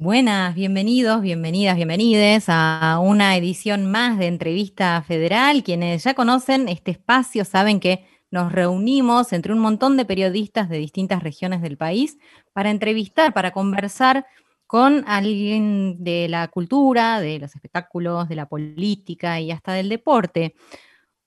[0.00, 5.64] Buenas, bienvenidos, bienvenidas, bienvenides a una edición más de Entrevista Federal.
[5.64, 10.78] Quienes ya conocen este espacio saben que nos reunimos entre un montón de periodistas de
[10.78, 12.16] distintas regiones del país
[12.52, 14.24] para entrevistar, para conversar
[14.68, 20.54] con alguien de la cultura, de los espectáculos, de la política y hasta del deporte.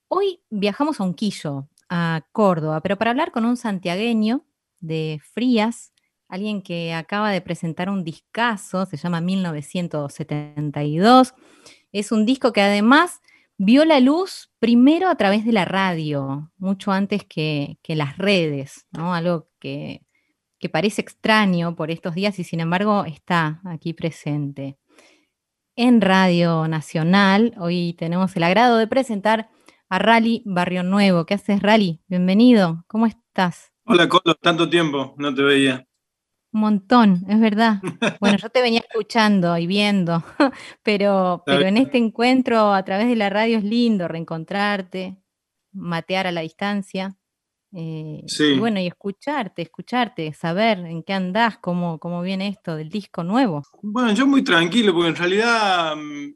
[0.08, 4.46] Hoy viajamos a Unquillo, a Córdoba, pero para hablar con un santiagueño
[4.80, 5.91] de Frías,
[6.32, 11.34] alguien que acaba de presentar un discazo, se llama 1972.
[11.92, 13.20] Es un disco que además
[13.58, 19.12] vio la luz primero a través de la radio, mucho antes que, las redes, ¿no?
[19.12, 20.06] Algo que,
[20.58, 24.78] que parece extraño por estos días y sin embargo está aquí presente.
[25.76, 29.50] En Radio Nacional, hoy tenemos el agrado de presentar
[29.90, 31.26] a Rally Barrio Nuevo.
[31.26, 32.00] ¿Qué haces, Rally?
[32.08, 33.70] Bienvenido, ¿cómo estás?
[33.84, 35.86] Hola, Colo, tanto tiempo, no te veía.
[36.52, 37.80] Un montón, es verdad.
[38.20, 40.22] Bueno, yo te venía escuchando y viendo,
[40.82, 45.16] pero, pero en este encuentro a través de la radio es lindo reencontrarte,
[45.72, 47.16] matear a la distancia.
[47.74, 48.44] Eh, sí.
[48.44, 53.24] Y bueno, y escucharte, escucharte, saber en qué andás, cómo, cómo viene esto del disco
[53.24, 53.62] nuevo.
[53.80, 56.34] Bueno, yo muy tranquilo, porque en realidad mm,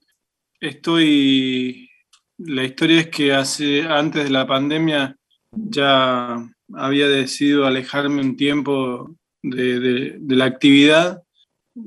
[0.61, 1.91] estoy.
[2.39, 5.17] La historia es que hace, antes de la pandemia
[5.53, 6.37] ya
[6.75, 9.17] había decidido alejarme un tiempo
[9.51, 11.23] de, la actividad.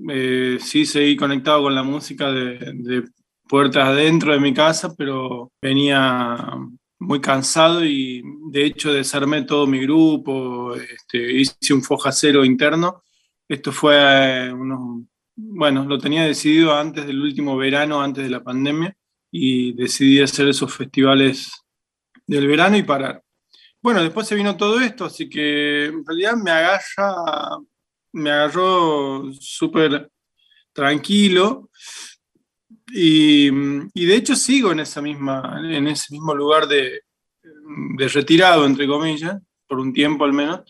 [0.10, 3.04] Eh, sí seguí conectado con la música de,
[3.48, 6.56] puertas adentro de mi casa, pero venía
[7.00, 13.04] muy cansado y de hecho desarmé todo mi grupo, este, hice un foja cero interno.
[13.48, 14.54] Esto fue eh,
[15.42, 18.96] bueno, lo tenía decidido antes del último verano, antes de la pandemia,
[19.32, 21.52] y decidí hacer esos festivales
[22.28, 23.24] del verano y parar.
[23.82, 27.58] Bueno, después se vino todo esto, así que en realidad me agarra,
[28.12, 30.12] me agarró súper
[30.74, 31.70] tranquilo
[32.92, 37.02] y, de hecho sigo en, esa misma, en ese mismo lugar de,
[37.98, 40.62] retirado, entre comillas, por un tiempo al menos.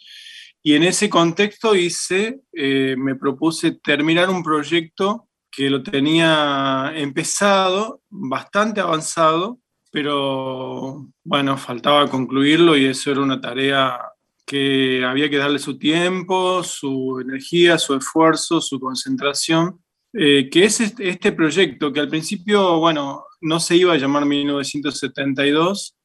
[0.62, 8.02] Y en ese contexto hice, eh, me propuse terminar un proyecto que lo tenía empezado,
[8.09, 9.59] bastante avanzado,
[9.91, 14.00] pero bueno, faltaba concluirlo y eso era una tarea
[14.45, 19.79] que había que darle su tiempo, su energía, su esfuerzo, su concentración,
[20.13, 24.25] eh, que es este, este, proyecto que al principio, bueno, no se iba a llamar
[24.25, 25.95] 1972,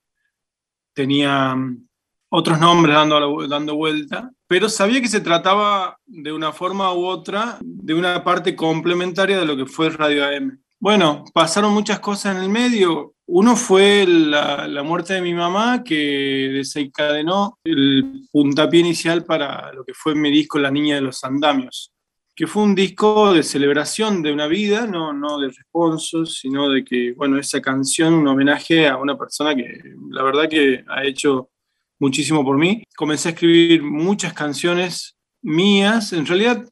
[0.93, 1.89] tenía mm,
[2.29, 7.59] otros nombres dando, dando vuelta, pero sabía que se trataba de una forma u otra
[7.63, 10.61] de una parte complementaria de lo que fue Radio AM.
[10.79, 16.51] Bueno, pasaron muchas cosas en el medio, uno fue la, muerte de mi mamá, que
[16.53, 21.93] desencadenó el puntapié inicial para lo que fue mi disco La Niña de los Andamios,
[22.37, 26.85] que fue un disco de celebración de una vida, no, no de responsos, sino de
[26.85, 29.81] que, bueno, esa canción, un homenaje a una persona que
[30.11, 31.51] la verdad que ha hecho
[31.99, 32.83] muchísimo por mí.
[32.97, 36.69] Comencé a escribir muchas canciones mías, en realidad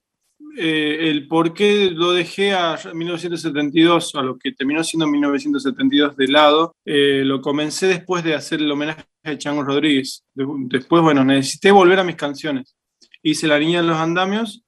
[0.56, 6.28] eh, el por qué lo dejé a 1972, a lo que terminó siendo 1972 de
[6.28, 10.24] lado, eh, lo comencé después de hacer el homenaje a Chango Rodríguez.
[10.34, 12.76] después, bueno, necesité volver a mis canciones.
[13.22, 14.64] Hice La Niña de los Andamios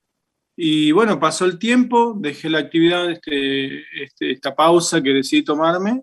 [0.56, 6.02] y bueno, pasó el tiempo, dejé la actividad, este, este, esta pausa que decidí tomarme.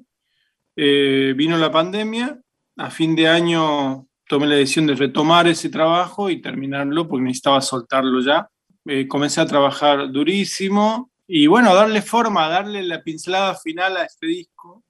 [0.75, 2.39] Eh, vino la pandemia,
[2.77, 7.61] a fin de año tomé la decisión de retomar ese trabajo y terminarlo porque necesitaba
[7.61, 8.47] soltarlo ya.
[8.85, 14.25] Eh, comencé a trabajar durísimo y bueno, darle forma, darle la pincelada final a este
[14.27, 14.83] disco.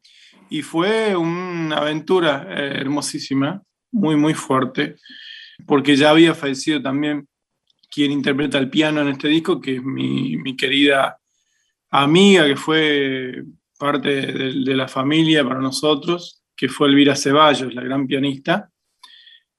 [0.50, 4.96] Y fue una aventura eh, hermosísima, muy, muy fuerte,
[5.68, 7.28] porque ya había fallecido también
[7.90, 11.18] quien interpreta el piano en este disco, que es mi, mi querida
[11.90, 13.44] amiga, que fue
[13.78, 18.72] parte de, de, la familia para nosotros, que fue Elvira Ceballos, la gran pianista.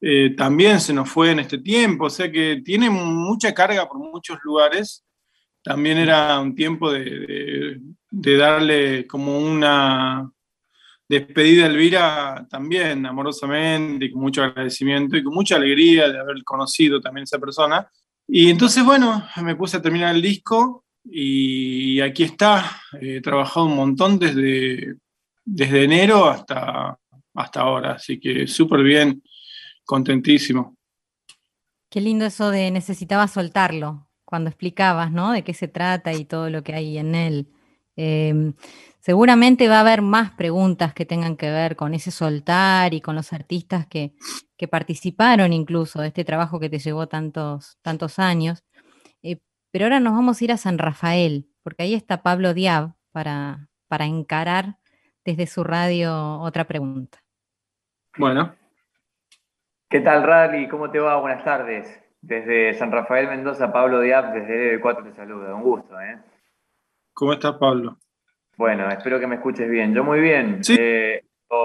[0.05, 4.01] Eh, también se nos fue en este tiempo, o sea que tiene mucha carga por
[4.01, 5.05] muchos lugares.
[5.63, 7.79] También era un tiempo de,
[8.11, 10.29] darle como una
[11.09, 16.43] despedida a Elvira también amorosamente y con mucho agradecimiento y con mucha alegría de haber
[16.43, 17.89] conocido también a esa persona.
[18.27, 22.81] Y entonces, bueno, me puse a terminar el disco y aquí está.
[23.01, 24.97] He trabajado un montón desde,
[25.45, 26.99] desde enero hasta,
[27.35, 29.23] hasta ahora, así que súper bien
[29.85, 30.75] contentísimo.
[31.91, 35.33] Qué lindo eso de necesitaba soltarlo, cuando explicabas, ¿no?
[35.33, 37.53] De qué se trata y todo lo que hay en él.
[37.97, 38.55] Em,
[38.99, 43.15] seguramente va a haber más preguntas que tengan que ver con ese soltar y con
[43.15, 44.15] los artistas que,
[44.71, 48.63] participaron incluso de este trabajo que te llevó tantos, tantos años.
[49.21, 49.41] Eh,
[49.73, 53.69] pero ahora nos vamos a ir a San Rafael, porque ahí está Pablo Diab para,
[53.89, 54.79] para encarar
[55.25, 57.25] desde su radio otra pregunta.
[58.17, 58.55] Bueno.
[59.93, 60.69] ¿Qué tal, Rally?
[60.69, 61.21] ¿Cómo te va?
[61.21, 61.87] Buenas tardes.
[62.23, 65.55] Desde San Rafael Mendoza, Pablo Diab, desde 4 te saluda.
[65.55, 66.17] Un gusto, ¿eh?
[67.13, 67.99] ¿Cómo estás, Pablo?
[68.57, 69.93] Bueno, espero que me escuches bien.
[69.93, 70.65] Yo muy bien.
[70.65, 70.77] Sí.
[70.79, 71.23] Eh,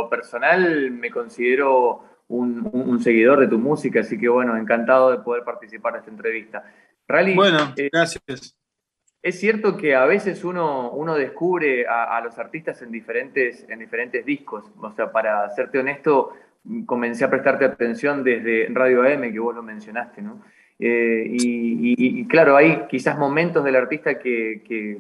[0.10, 5.94] personal me considero un, seguidor de tu música, así que bueno, encantado de poder participar
[5.94, 6.66] de esta entrevista.
[7.08, 8.58] Rally, bueno, eh, gracias.
[9.22, 14.26] Es cierto que a veces uno, uno descubre a, los artistas en diferentes, en diferentes
[14.26, 14.66] discos.
[14.82, 16.34] O sea, para serte honesto,
[16.86, 20.42] comencé a prestarte atención desde Radio AM, que vos lo mencionaste, ¿no?
[20.80, 24.98] Eh, y, claro, hay quizás momentos del artista que,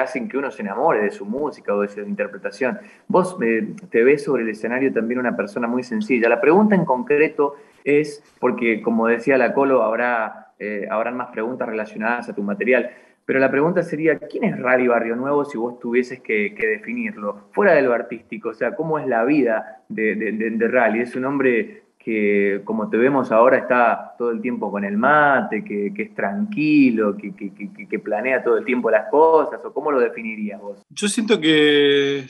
[0.00, 2.78] hacen que uno se enamore de su música o de su interpretación.
[3.08, 6.28] Vos eh, te ves sobre el escenario también una persona muy sencilla.
[6.28, 11.68] La pregunta en concreto es, porque como decía la Colo, habrá, eh, habrán más preguntas
[11.68, 12.90] relacionadas a tu material.
[13.30, 17.44] Pero la pregunta sería, ¿quién es Rally Barrio Nuevo si vos tuvieses que, definirlo?
[17.52, 21.02] Fuera de lo artístico, o sea, ¿cómo es la vida de, Rally?
[21.02, 25.62] ¿Es un hombre que, como te vemos ahora, está todo el tiempo con el mate,
[25.62, 29.60] que, es tranquilo, que, planea todo el tiempo las cosas?
[29.64, 30.82] ¿O cómo lo definirías vos?
[30.88, 32.24] Yo siento que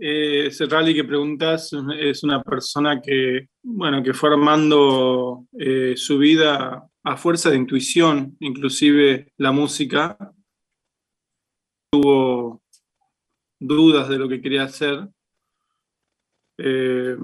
[0.00, 6.88] ese Rally que preguntas es una persona que, bueno, que fue armando eh, su vida
[7.08, 10.18] a fuerza de intuición, inclusive la música,
[11.90, 12.62] tuvo
[13.58, 15.08] dudas de lo que quería hacer,
[16.58, 17.16] eh,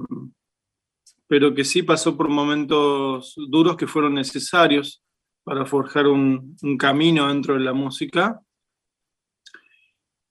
[1.26, 5.02] pero que sí pasó por momentos duros que fueron necesarios
[5.42, 8.40] para forjar un, camino dentro de la música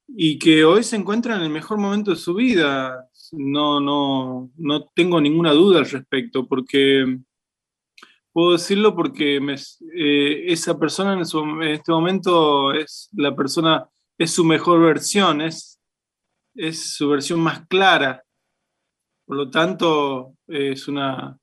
[0.07, 3.07] y que hoy se encuentra en el mejor momento de su vida.
[3.33, 7.19] No, no, no tengo ninguna duda al respecto, porque
[8.33, 13.87] puedo decirlo porque eh, esa persona en, este momento es la persona,
[14.17, 15.79] es su mejor versión, es,
[16.55, 18.23] es su versión más clara.
[19.25, 21.37] Por lo tanto, es una,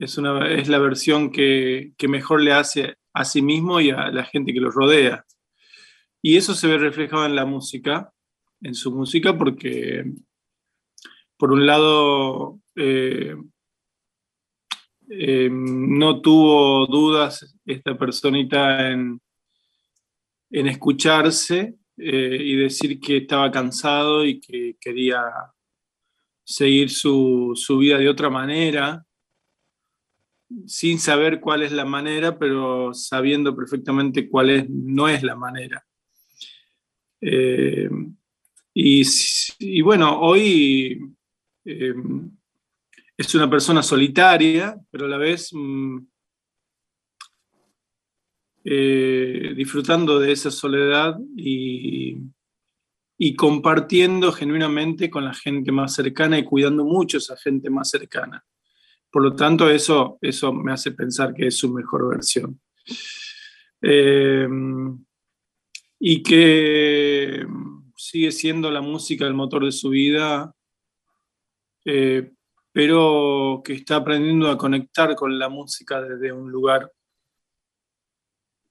[0.00, 4.24] es, una, es la versión que, mejor le hace a sí mismo y a la
[4.24, 5.24] gente que lo rodea.
[6.22, 8.12] Y eso se ve reflejado en la música,
[8.62, 10.04] en su música, porque
[11.36, 13.36] por un lado eh,
[15.10, 19.20] eh, no tuvo dudas esta personita en,
[20.50, 25.20] en escucharse eh, y decir que estaba cansado y que quería
[26.44, 29.04] seguir su, vida de otra manera,
[30.66, 35.84] sin saber cuál es la manera, pero sabiendo perfectamente cuál es, no es la manera.
[37.20, 37.90] Eh,
[38.72, 41.00] y, bueno, hoy
[43.18, 45.98] es una persona solitaria, pero a la vez mm,
[48.64, 52.16] eh, disfrutando de esa soledad y,
[53.36, 58.44] compartiendo genuinamente con la gente más cercana y cuidando mucho a esa gente más cercana.
[59.10, 62.60] Por lo tanto, eso, eso me hace pensar que es su mejor versión.
[63.82, 64.48] Eh,
[65.98, 67.44] y que
[67.96, 70.54] sigue siendo la música el motor de su vida,
[71.84, 72.32] eh,
[72.78, 76.88] pero que está aprendiendo a conectar con la música desde un lugar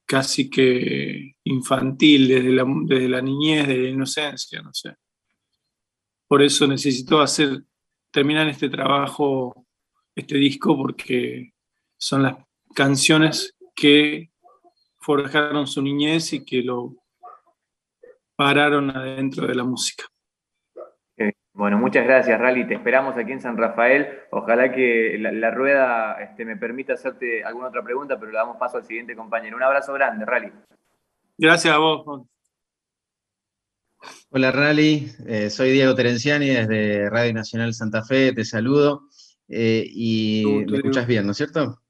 [0.05, 4.95] casi que infantil, desde la, niñez, desde la inocencia, no sé.
[6.25, 7.65] Por eso necesito hacer,
[8.09, 9.67] terminar este trabajo,
[10.15, 11.51] este disco, porque
[11.97, 12.37] son las
[12.73, 14.31] canciones que
[15.01, 16.95] forjaron su niñez y que lo
[18.37, 20.05] pararon adentro de la música.
[21.57, 22.67] Bueno, muchas gracias, Rally.
[22.67, 24.07] Te esperamos aquí en San Rafael.
[24.29, 28.77] Ojalá que la, rueda este, me permita hacerte alguna otra pregunta, pero le damos paso
[28.77, 29.57] al siguiente compañero.
[29.57, 30.51] Un abrazo grande, Rally.
[31.35, 32.27] Gracias a vos.
[34.29, 35.11] Hola, Rally.
[35.25, 38.33] Eh, soy Diego Terenciani desde Radio Nacional Santa Fe.
[38.33, 39.07] Te saludo.
[39.47, 41.81] Eh, y me escuchas bien, ¿no es cierto?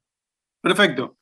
[0.61, 1.17] Perfecto.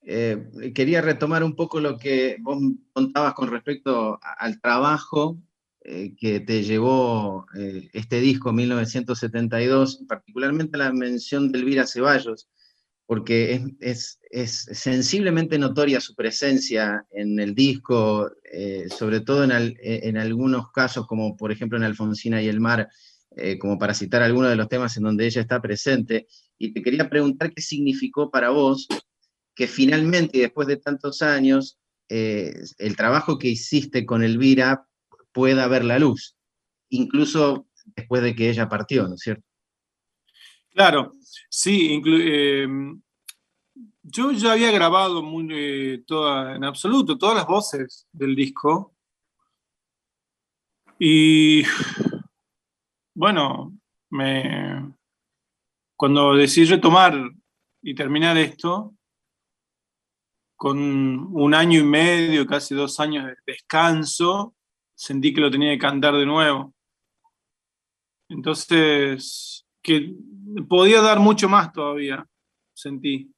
[0.00, 2.56] Eh, quería retomar un poco lo que vos
[2.94, 5.36] contabas con respecto al trabajo
[5.82, 12.50] eh, que te llevó eh, este disco 1972, particularmente la mención de Elvira Ceballos,
[13.06, 21.06] porque es, sensiblemente notoria su presencia en el disco, eh, sobre todo en, algunos casos,
[21.06, 22.88] como por ejemplo en Alfonsina y el Mar,
[23.58, 26.26] como para citar algunos de los temas en donde ella está presente.
[26.58, 28.86] Y te quería preguntar qué significó para vos
[29.54, 34.86] que finalmente, después de tantos años, el trabajo que hiciste con Elvira
[35.32, 36.36] pueda ver la luz,
[36.88, 39.44] incluso después de que ella partió, ¿no es cierto?
[40.70, 41.14] Claro,
[41.48, 43.00] sí, em,
[44.02, 48.94] yo ya había grabado eh, en absoluto todas las voces del disco.
[50.98, 51.64] Y
[53.14, 53.72] bueno,
[54.10, 54.94] me,
[55.96, 57.14] cuando decidí retomar
[57.82, 58.94] y terminar esto,
[60.56, 64.54] con un año y medio, casi dos años de descanso,
[65.00, 66.74] sentí que lo tenía que cantar de nuevo.
[68.28, 70.14] Entonces, que
[70.68, 72.26] podía dar mucho más todavía,
[72.74, 73.34] sentí,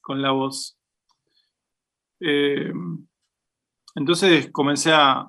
[0.00, 0.78] con la voz.
[2.20, 2.72] Eh,
[3.96, 5.28] entonces comencé a,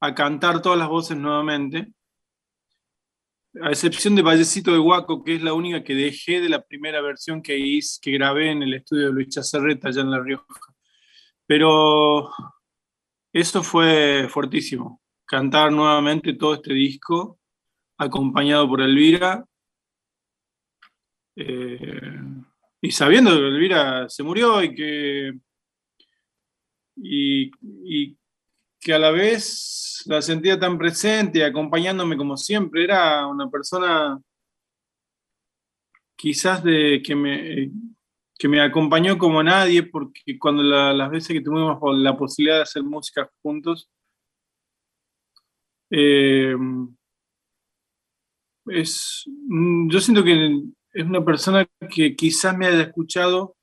[0.00, 1.92] a, cantar todas las voces nuevamente,
[3.62, 7.00] a excepción de Vallecito de Guaco, que es la única que dejé de la primera
[7.00, 10.74] versión que hice, que grabé en el estudio de Luis Chacerreta, allá en La Rioja.
[11.46, 12.30] Pero
[13.34, 17.40] eso fue fuertísimo, cantar nuevamente todo este disco,
[17.98, 19.44] acompañado por Elvira,
[21.34, 22.20] eh,
[22.80, 25.32] y sabiendo que Elvira se murió y que,
[26.94, 28.16] y,
[28.78, 34.16] que a la vez la sentía tan presente, acompañándome como siempre, era una persona
[36.14, 37.72] quizás de que me,
[38.38, 42.82] que me acompañó como nadie, porque cuando las veces que tuvimos la posibilidad de hacer
[42.82, 43.90] música juntos,
[45.90, 46.56] eh,
[48.66, 50.62] es, mm, yo siento que
[50.92, 53.56] es una persona que quizás me haya escuchado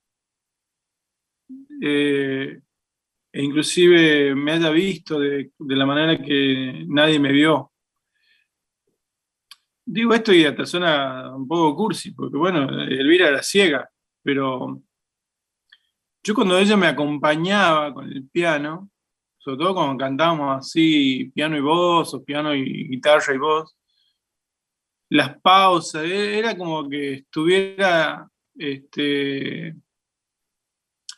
[1.81, 2.61] eh,
[3.33, 7.71] e inclusive me haya visto de, la manera que nadie me vio.
[9.85, 13.89] Digo esto y hasta suena un poco cursi, porque bueno, Elvira era ciega,
[14.23, 14.81] pero
[16.23, 18.89] yo cuando ella me acompañaba con el piano,
[19.37, 23.75] sobre todo cuando cantábamos así, piano y voz, o piano y guitarra y voz,
[25.09, 29.75] las pausas, e-, era como que estuviera este,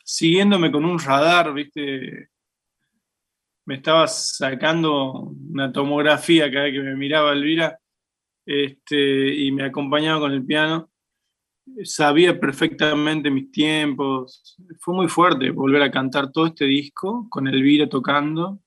[0.04, 2.30] siguiéndome con un radar, ¿viste?
[3.66, 5.12] Me estaba sacando
[5.50, 7.78] una tomografía cada vez que me miraba Elvira
[8.46, 10.90] este, y me acompañaba con el piano.
[11.84, 14.56] Sabía perfectamente mis tiempos.
[14.80, 18.60] Fue muy fuerte volver a cantar todo este disco con Elvira tocando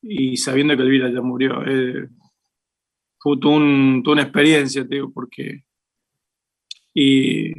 [0.00, 1.62] y sabiendo que Elvira ya murió.
[1.66, 2.08] Eh,
[3.18, 5.64] fue una experiencia, te digo, porque...
[6.94, 7.52] Y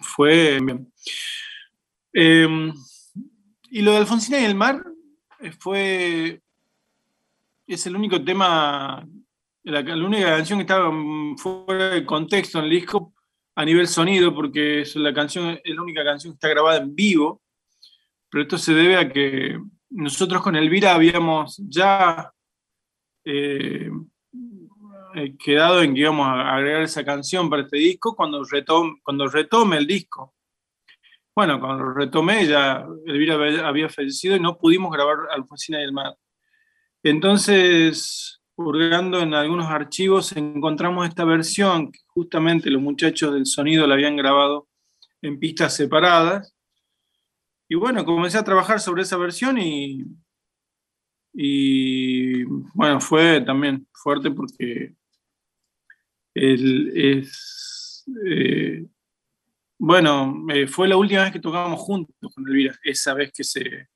[0.00, 0.58] fue...
[2.12, 2.72] Em,
[3.70, 4.82] y lo de Alfonsina y el mar
[5.40, 6.40] eh, fue...
[7.66, 9.06] Es el único tema,
[9.64, 10.90] la, única canción que estaba
[11.36, 13.12] fuera de contexto en el disco
[13.58, 16.94] a nivel sonido, porque es la canción, es la única canción que está grabada en
[16.94, 17.42] vivo,
[18.30, 19.60] pero esto se debe a que
[19.90, 22.32] nosotros con Elvira habíamos ya
[23.24, 23.90] eh,
[25.16, 29.26] eh, quedado en que íbamos a agregar esa canción para este disco cuando retome, cuando
[29.26, 30.36] retome el disco.
[31.34, 33.34] Bueno, cuando retomé ya Elvira
[33.66, 36.14] había fallecido y no pudimos grabar Alfonsina y el Mar.
[37.02, 43.94] Entonces, hurgando en algunos archivos, encontramos esta versión que justamente los muchachos del sonido la
[43.94, 44.68] habían grabado
[45.22, 46.54] en pistas separadas.
[47.68, 50.04] Y bueno, comencé a trabajar sobre esa versión y,
[51.32, 52.42] y
[52.74, 54.96] bueno, fue también fuerte porque
[56.34, 58.86] es, eh,
[59.78, 63.88] bueno, eh, fue la última vez que tocábamos juntos con Elvira, esa vez que se,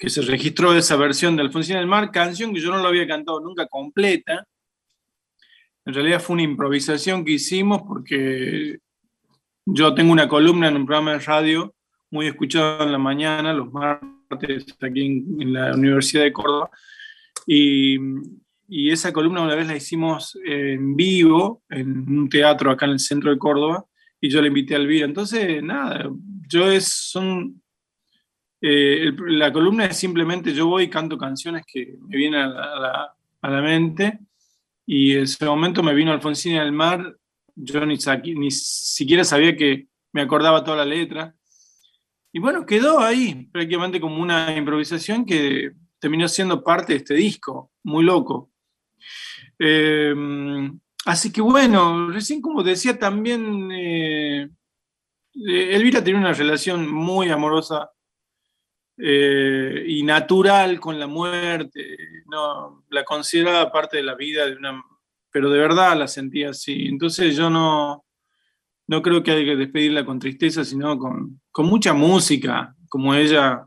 [0.00, 3.06] que se registró esa versión de Alfonsina del Mar, canción que yo no lo había
[3.06, 4.46] cantado nunca completa.
[5.84, 8.78] En realidad fue una improvisación que hicimos porque
[9.66, 11.74] yo tengo una columna en un programa de radio
[12.10, 16.70] muy escuchado en la mañana, los martes, aquí en, en la Universidad de Córdoba,
[17.46, 17.98] y,
[18.68, 23.00] y esa columna una vez la hicimos en vivo en un teatro acá en el
[23.00, 23.84] centro de Córdoba
[24.18, 25.04] y yo la invité a Elvira.
[25.04, 26.10] Entonces, nada,
[26.48, 27.60] yo es, son,
[28.62, 33.62] eh, la columna es simplemente yo voy y canto canciones que me vienen a la,
[33.62, 34.18] mente
[34.84, 37.16] y en ese momento me vino Alfonsina del Mar,
[37.54, 37.98] yo ni,
[38.50, 41.34] siquiera sabía que me acordaba toda la letra.
[42.32, 47.70] Y bueno, quedó ahí prácticamente como una improvisación que terminó siendo parte de este disco,
[47.82, 48.50] muy loco.
[49.58, 54.48] Em, así que bueno, recién como decía también, eh,
[55.34, 57.90] Elvira tiene una relación muy amorosa
[59.02, 64.82] eh, y natural con la muerte, no, la consideraba parte de la vida, de una,
[65.30, 66.86] pero de verdad la sentía así.
[66.86, 68.04] Entonces yo no,
[68.86, 73.66] no creo que haya que despedirla con tristeza, sino con, con mucha música, como ella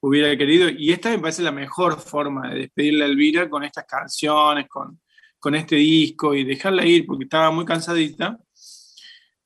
[0.00, 0.68] hubiera querido.
[0.68, 5.00] Y esta me parece la mejor forma de despedirle a Elvira con estas canciones, con,
[5.38, 8.38] con este disco y dejarla ir porque estaba muy cansadita.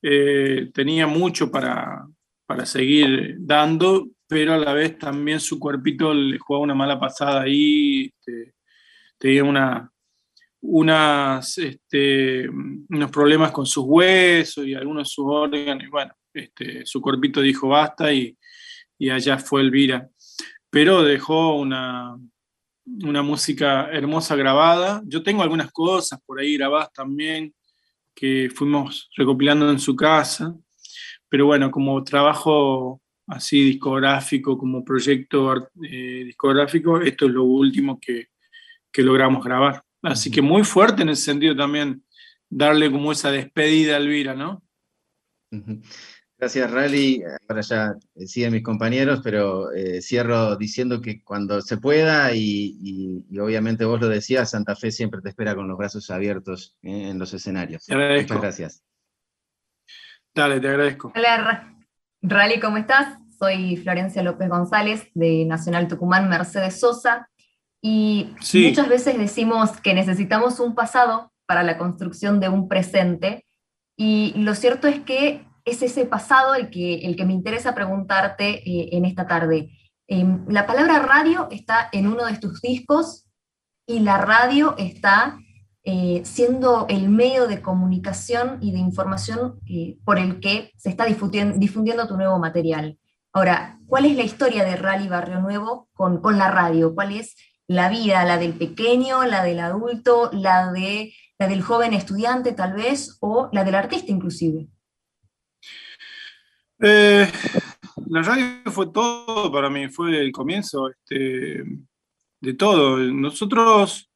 [0.03, 2.07] eh, tenía mucho para,
[2.47, 7.43] para seguir dando, pero a la vez también su cuerpito le jugaba una mala pasada
[7.43, 8.55] ahí, este,
[9.19, 9.91] tenía una,
[10.61, 16.85] unas, este, unos problemas con sus huesos y algunos de sus órganos, y bueno, este,
[16.85, 18.37] su cuerpito dijo basta y,
[18.99, 20.09] y allá fue Elvira.
[20.71, 22.17] Pero dejó una,
[22.85, 25.03] una música hermosa grabada.
[25.07, 27.55] Yo tengo algunas cosas por ahí grabadas también
[28.15, 30.55] que fuimos recopilando en su casa,
[31.29, 38.29] pero bueno, como trabajo así discográfico, como proyecto eh, discográfico, esto es lo último que,
[38.93, 39.83] que logramos grabar.
[40.03, 42.05] Así que muy fuerte en ese sentido también
[42.49, 44.63] darle como esa despedida a Elvira, ¿no?
[46.39, 47.23] Gracias, Rally.
[47.49, 53.25] Ahora ya eh, siguen mis compañeros, pero eh, cierro diciendo que cuando se pueda, y,
[53.41, 57.19] obviamente vos lo decías, Santa Fe siempre te espera con los brazos abiertos eh, en
[57.19, 57.87] los escenarios.
[57.89, 58.83] Muchas gracias.
[60.35, 61.13] Dale, te agradezco.
[61.17, 61.73] Hola,
[62.29, 63.19] Rally, ¿cómo estás?
[63.39, 67.29] Soy Florencia López González de Nacional Tucumán Mercedes Sosa.
[67.81, 73.47] Y muchas veces decimos que necesitamos un pasado para la construcción de un presente.
[73.97, 78.69] Y lo cierto es que es ese pasado el que, el que me interesa preguntarte
[78.69, 79.71] eh, en esta tarde.
[80.09, 83.29] Em, la palabra radio está en uno de tus discos
[83.87, 85.39] y la radio está
[85.89, 91.05] eh, siendo el medio de comunicación y de información eh, por el que se está
[91.05, 92.99] difundiendo, tu nuevo material.
[93.33, 96.93] Ahora, ¿cuál es la historia de Rally Barrio Nuevo con, con la radio?
[96.93, 97.37] ¿Cuál es
[97.69, 102.73] la vida, la del pequeño, la del adulto, la, de, la del joven estudiante tal
[102.73, 104.67] vez, o la del artista inclusive?
[106.83, 107.31] Eh,
[108.09, 111.63] la radio fue todo para mí, fue el comienzo este,
[112.41, 112.97] de todo.
[112.99, 114.11] Nosotros,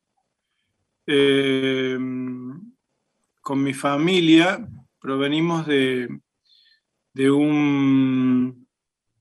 [1.12, 1.99] eh,
[3.40, 4.64] con mi familia,
[5.00, 6.09] provenimos de,
[7.12, 8.69] de, un,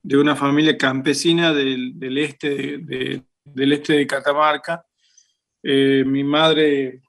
[0.03, 4.85] de una familia campesina del, este, de, del este de Catamarca.
[5.63, 7.01] Eh, mi madre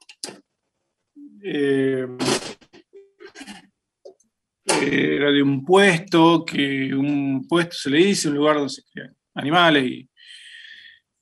[4.81, 9.15] era de un puesto, que un puesto se le dice, un lugar donde se crían
[9.35, 10.07] animales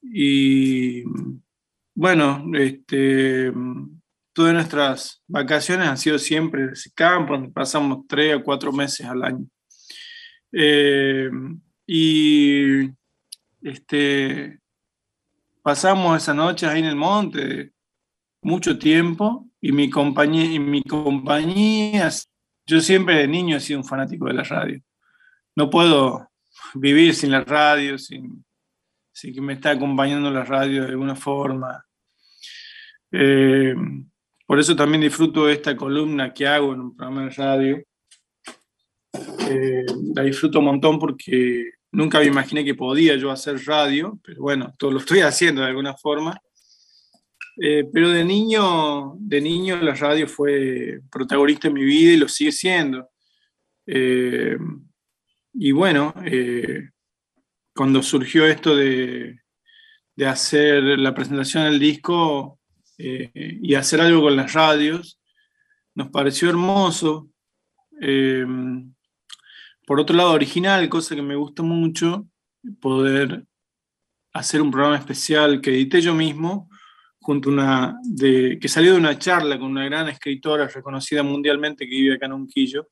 [0.01, 1.03] y,
[1.99, 3.51] bueno, este,
[4.31, 9.45] todas nuestras vacaciones han sido siempre ese campo, pasamos tres o cuatro meses al año.
[10.53, 11.29] Eh,
[11.85, 12.89] y
[13.61, 14.61] este,
[15.61, 17.73] pasamos esa noche ahí en el monte
[18.43, 22.09] mucho tiempo y mi compañía, y mi compañía
[22.65, 24.81] yo siempre de niño he sido un fanático de la radio.
[25.53, 26.29] No puedo
[26.75, 28.45] vivir sin la radio, sin,
[29.21, 31.85] que me está acompañando la radio de alguna forma.
[33.11, 33.75] Eh,
[34.45, 37.83] por eso también disfruto esta columna que hago en un programa de radio.
[39.49, 44.41] Eh, la disfruto un montón porque nunca me imaginé que podía yo hacer radio, pero
[44.41, 46.39] bueno, todo lo estoy haciendo de alguna forma.
[47.61, 52.27] Eh, pero de niño, de niño la radio fue protagonista en mi vida y lo
[52.29, 53.09] sigue siendo.
[53.85, 54.57] Eh,
[55.53, 56.89] y bueno, eh,
[57.75, 59.39] cuando surgió esto de,
[60.15, 62.58] de, hacer la presentación del disco
[62.99, 65.19] y hacer algo con las radios,
[65.95, 67.29] nos pareció hermoso.
[69.87, 72.27] por otro lado, original, cosa que me gustó mucho,
[72.79, 73.45] poder
[74.33, 76.69] hacer un programa especial que edité yo mismo
[77.21, 81.95] junto una de, que salió de una charla con una gran escritora reconocida mundialmente que
[81.95, 82.87] vive acá en Unquillo,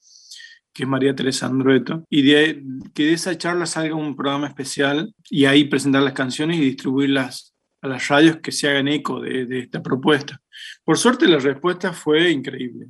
[0.74, 5.46] que es María Teresa Andrueto, y que de esa charla salga un programa especial y
[5.46, 9.59] ahí presentar las canciones y distribuirlas a las radios que se hagan eco de, de
[9.59, 10.39] esta propuesta.
[10.83, 12.87] Por suerte la respuesta fue increíble.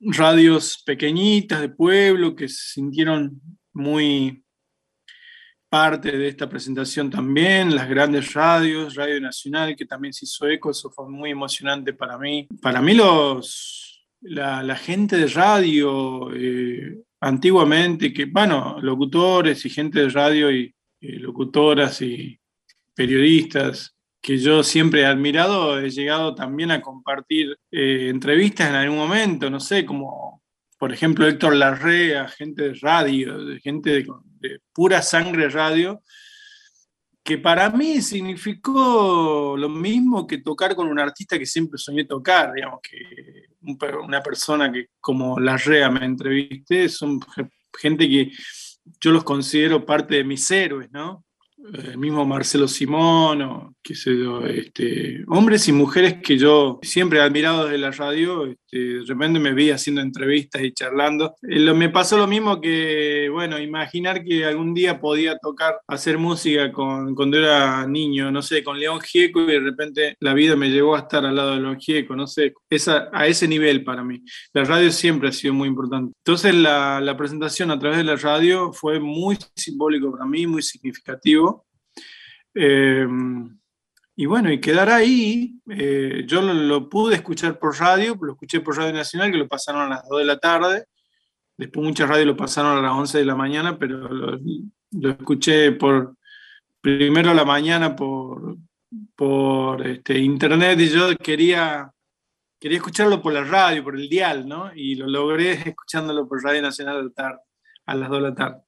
[0.00, 3.40] Radios pequeñitas de pueblo que se sintieron
[3.72, 4.42] muy
[5.70, 10.72] parte de esta presentación también, las grandes radios, Radio Nacional, que también se hizo eco,
[10.72, 12.48] eso fue muy emocionante para mí.
[12.60, 20.08] Para mí los, la, gente de radio, eh, antiguamente, que, bueno, locutores y gente de
[20.08, 22.38] radio y locutoras y
[23.00, 28.98] periodistas, que yo siempre he admirado, he llegado también a compartir eh, entrevistas en algún
[28.98, 30.42] momento, no sé, como
[30.78, 34.06] por ejemplo Héctor Larrea, gente de radio, de gente de,
[34.40, 36.02] de pura sangre radio,
[37.22, 42.52] que para mí significó lo mismo que tocar con un artista que siempre soñé tocar,
[42.52, 47.18] digamos, que una persona que como la REA me entrevisté, son
[47.78, 48.30] gente que
[49.00, 51.24] yo los considero parte de mis héroes, ¿no?
[51.72, 57.18] El mismo Marcelo Simón, o qué sé yo, este, hombres y mujeres que yo siempre
[57.18, 61.34] he admirado desde la radio, este, de repente me vi haciendo entrevistas y charlando.
[61.42, 66.70] Eh, me pasó lo mismo que, bueno, imaginar que algún día podía tocar, hacer música
[66.70, 70.70] con, cuando era niño, no sé, con León Gieco y de repente la vida me
[70.70, 74.04] llevó a estar al lado de León Gieco, no sé, esa, a ese nivel para
[74.04, 74.22] mí.
[74.52, 76.12] La radio siempre ha sido muy importante.
[76.24, 80.62] Entonces la, la presentación a través de la radio fue muy simbólico para mí, muy
[80.62, 81.66] significativo.
[82.54, 83.04] Eh,
[84.20, 88.76] y bueno, y quedar ahí, eh, yo lo, pude escuchar por radio, lo escuché por
[88.76, 90.84] Radio Nacional, que lo pasaron a las 2 de la tarde,
[91.56, 96.16] después muchas radios lo pasaron a las 11 de la mañana, pero lo, escuché por
[96.82, 98.58] primero a la mañana por,
[99.16, 101.90] por este, internet y yo quería,
[102.60, 104.70] quería escucharlo por la radio, por el dial, ¿no?
[104.74, 107.10] Y lo logré escuchándolo por Radio Nacional
[107.86, 108.60] a las 2 de la tarde.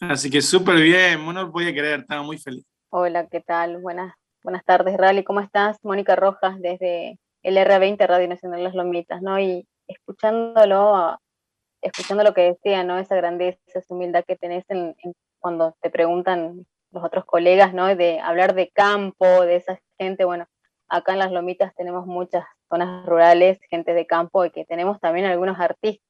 [0.00, 2.66] Así que súper bien, no lo podía creer, estaba muy feliz.
[2.90, 3.78] Hola, ¿qué tal?
[3.78, 4.12] Buenas
[4.48, 5.76] Buenas tardes, Rally, ¿cómo estás?
[5.84, 9.38] Mónica Rojas, desde el R20 Radio Nacional Las Lomitas, ¿no?
[9.38, 11.18] Y escuchándolo,
[11.82, 12.96] escuchando lo que decía, ¿no?
[12.96, 14.96] Esa grandeza, esa humildad que tenés en,
[15.38, 17.94] cuando te preguntan los otros colegas, ¿no?
[17.94, 20.46] De hablar de campo, de esa gente, bueno,
[20.88, 25.26] acá en Las Lomitas tenemos muchas zonas rurales, gente de campo, y que tenemos también
[25.26, 26.07] algunos artistas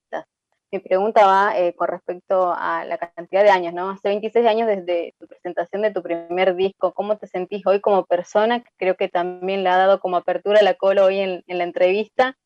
[0.70, 3.90] mi pregunta va eh, con respecto a la cantidad de años, ¿no?
[3.90, 8.04] Hace 26 años desde tu presentación de tu primer disco, ¿cómo te sentís hoy como
[8.04, 8.62] persona?
[8.76, 12.36] Creo que también le ha dado como apertura la cola hoy en, la entrevista.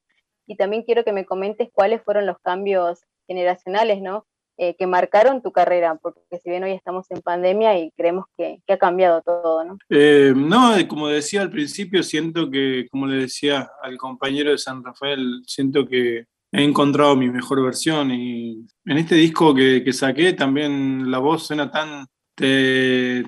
[0.46, 4.26] Y también quiero que me comentes cuáles fueron los cambios generacionales, ¿no?
[4.58, 8.60] Eh, que marcaron tu carrera, porque si bien hoy estamos en pandemia y creemos que,
[8.68, 9.78] ha cambiado todo, ¿no?
[9.88, 14.84] Eh, no, como decía al principio, siento que, como le decía al compañero de San
[14.84, 21.10] Rafael, siento que he encontrado mi mejor versión y en este disco que, saqué también
[21.10, 22.06] la voz suena tan,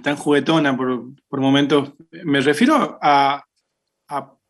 [0.03, 1.95] tan juguetona por, momentos.
[2.25, 3.43] Me refiero a,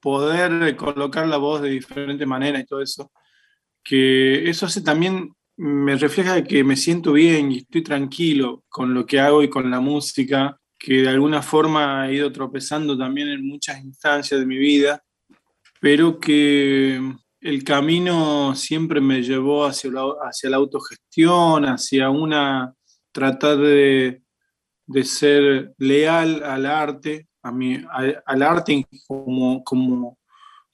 [0.01, 3.11] poder colocar la voz de diferente manera y todo eso,
[3.83, 9.07] que eso hace también, me refleja que me siento bien y estoy tranquilo con lo
[9.07, 13.47] que hago y con la música, que de alguna forma he ido tropezando también en
[13.47, 15.03] muchas instancias de mi vida,
[15.81, 17.01] pero que
[17.45, 22.75] el camino siempre me llevó hacia la, hacia la autogestión, hacia una,
[23.13, 24.23] tratar de,
[25.03, 27.53] ser leal al arte, a
[28.25, 30.19] al arte como, como,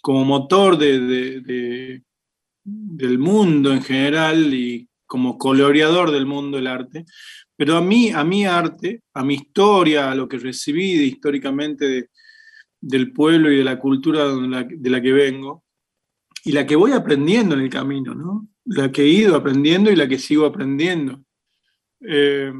[0.01, 2.03] como motor de,
[2.63, 7.05] del mundo en general y como coloreador del mundo del arte,
[7.57, 12.11] pero a mí, a mi arte, a mi historia, a lo que recibí históricamente
[12.81, 15.65] del pueblo y de la cultura de la que vengo,
[16.45, 18.49] y la que voy aprendiendo en el camino, ¿no?
[18.65, 21.23] La que he ido aprendiendo y la que sigo aprendiendo.
[22.01, 22.53] Eh,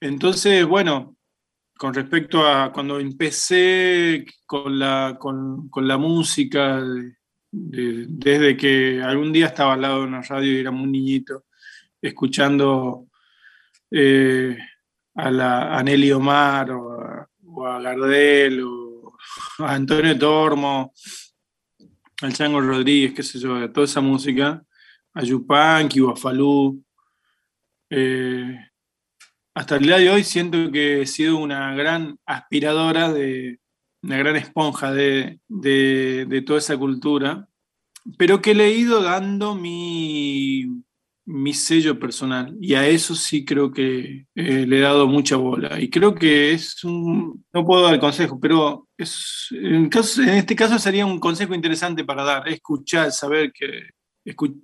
[0.00, 1.16] entonces, bueno,
[1.76, 6.82] con respecto a cuando empecé con la, con, la música,
[7.50, 11.44] desde que algún día estaba al lado de una radio y era muy niñito,
[12.00, 13.08] escuchando
[13.90, 14.56] eh,
[15.14, 19.16] a, la, a Nelly Omar o a, o a Gardel o
[19.58, 20.92] a Antonio Tormo,
[22.22, 24.62] al Chango Rodríguez, qué sé yo, toda esa música,
[25.12, 26.82] a Yupanqui o a Falú.
[27.90, 28.58] Eh,
[29.54, 33.60] hasta el día de hoy siento que he sido una gran aspiradora, de,
[34.02, 35.40] una gran esponja de,
[36.46, 37.48] toda esa cultura,
[38.18, 40.82] pero que he ido dando mi,
[41.26, 45.80] mi sello personal y a eso sí creo que eh, le he dado mucha bola.
[45.80, 51.06] Y creo que es un, no puedo dar consejo, pero es, en, este caso sería
[51.06, 53.88] un consejo interesante para dar, escuchar, saber que,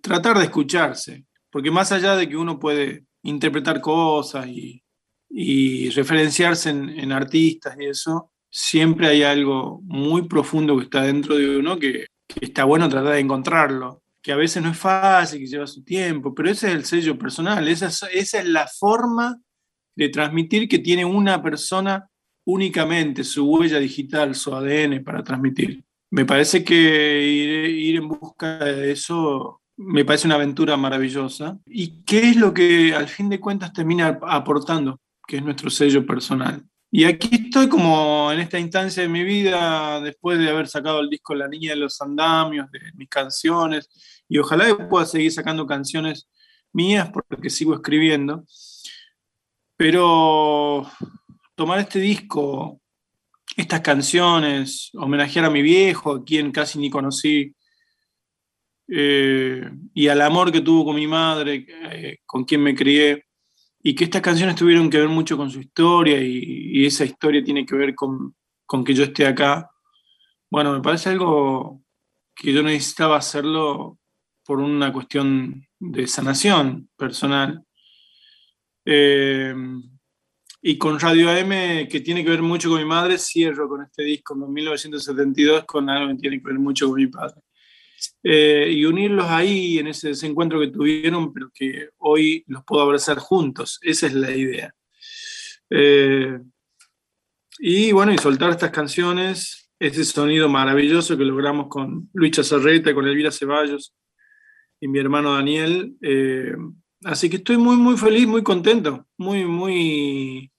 [0.01, 4.83] tratar de escucharse, porque más allá de que uno puede interpretar cosas y,
[5.90, 11.79] referenciarse en, artistas y eso, siempre hay algo muy profundo que está dentro de uno
[11.79, 12.07] que
[12.40, 16.35] está bueno tratar de encontrarlo que a veces no es fácil, que lleva su tiempo,
[16.35, 19.40] pero ese es el sello personal, esa es, la forma
[19.96, 22.09] de transmitir que tiene una persona
[22.44, 25.83] únicamente, su huella digital, su ADN para transmitir.
[26.11, 31.59] Me parece que ir, en busca de eso me parece una aventura maravillosa.
[31.64, 35.00] ¿Y qué es lo que al fin de cuentas termina aportando?
[35.26, 36.62] Que es nuestro sello personal.
[36.92, 41.09] Y aquí estoy como en esta instancia de mi vida, después de haber sacado el
[41.09, 43.88] disco La Niña de los Andamios, de mis canciones,
[44.30, 46.28] y ojalá pueda seguir sacando canciones
[46.72, 48.44] mías porque sigo escribiendo.
[49.76, 50.88] Pero
[51.56, 52.80] tomar este disco,
[53.56, 57.56] estas canciones, homenajear a mi viejo, a quien casi ni conocí,
[58.86, 63.24] eh, y al amor que tuvo con mi madre, eh, con quien me crié,
[63.82, 67.66] y que estas canciones tuvieron que ver mucho con su historia y, esa historia tiene
[67.66, 68.34] que ver con,
[68.84, 69.68] que yo esté acá.
[70.48, 71.82] Bueno, me parece algo
[72.34, 73.99] que yo necesitaba hacerlo
[74.44, 77.64] por una cuestión de sanación personal.
[78.85, 79.55] Eh,
[80.62, 84.03] y con Radio AM, que tiene que ver mucho con mi madre, cierro con este
[84.03, 87.40] disco en 1972 con algo que tiene que ver mucho con mi padre.
[88.22, 93.18] Eh, y unirlos ahí en ese desencuentro que tuvieron, pero que hoy los puedo abrazar
[93.18, 93.79] juntos.
[93.83, 94.74] Esa es la idea.
[95.70, 96.38] Eh,
[97.59, 103.07] y bueno, y soltar estas canciones, ese sonido maravilloso que logramos con Luis Chazarreta, con
[103.07, 103.94] Elvira Ceballos,
[104.80, 105.96] y mi hermano Daniel.
[106.00, 106.54] Eh,
[107.04, 110.50] así que estoy muy, muy feliz, muy contento, muy, muy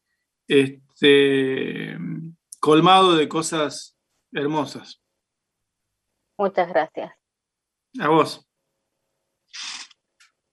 [0.47, 1.97] este,
[2.59, 3.97] colmado de cosas
[4.31, 5.01] hermosas.
[6.37, 7.11] Muchas gracias.
[7.99, 8.47] A vos.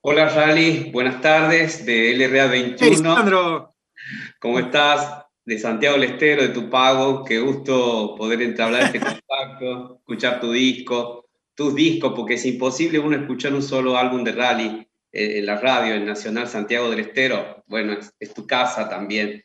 [0.01, 3.75] Hola Rally, buenas tardes de LRA 21.
[4.41, 5.25] ¿Cómo estás?
[5.45, 10.53] De Santiago del Estero, de tu pago, qué gusto poder entablar este contacto, escuchar tu
[10.53, 11.28] disco
[11.59, 15.59] tus discos, porque es imposible uno escuchar un solo álbum de rally eh, en la
[15.59, 17.65] radio, en Nacional Santiago del Estero.
[17.67, 19.45] Bueno, es, tu casa también.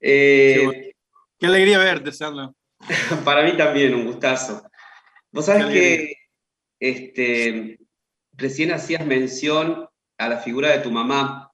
[0.00, 0.92] Eh,
[1.38, 2.56] qué, alegría verte, Sandro.
[3.24, 4.68] para mí también, un gustazo.
[5.30, 6.16] Vos sabés que
[6.80, 7.78] este,
[8.32, 11.52] recién hacías mención a la figura de tu mamá.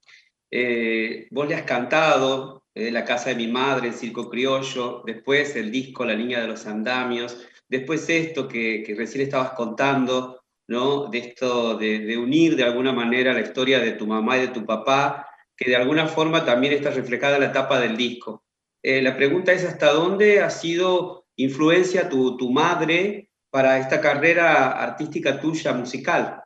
[0.49, 5.69] Eh, vos le has cantado La casa de mi madre, el circo criollo, después el
[5.69, 7.37] disco La niña de los andamios.
[7.67, 11.07] Después esto que, recién estabas contando, ¿no?
[11.07, 14.65] De esto de, unir de alguna manera la historia de tu mamá y de tu
[14.65, 18.43] papá, que de alguna forma también está reflejada en la tapa del disco.
[18.83, 25.39] Eh, la pregunta es hasta dónde ha sido influencia tu, madre para esta carrera artística
[25.39, 26.43] tuya musical.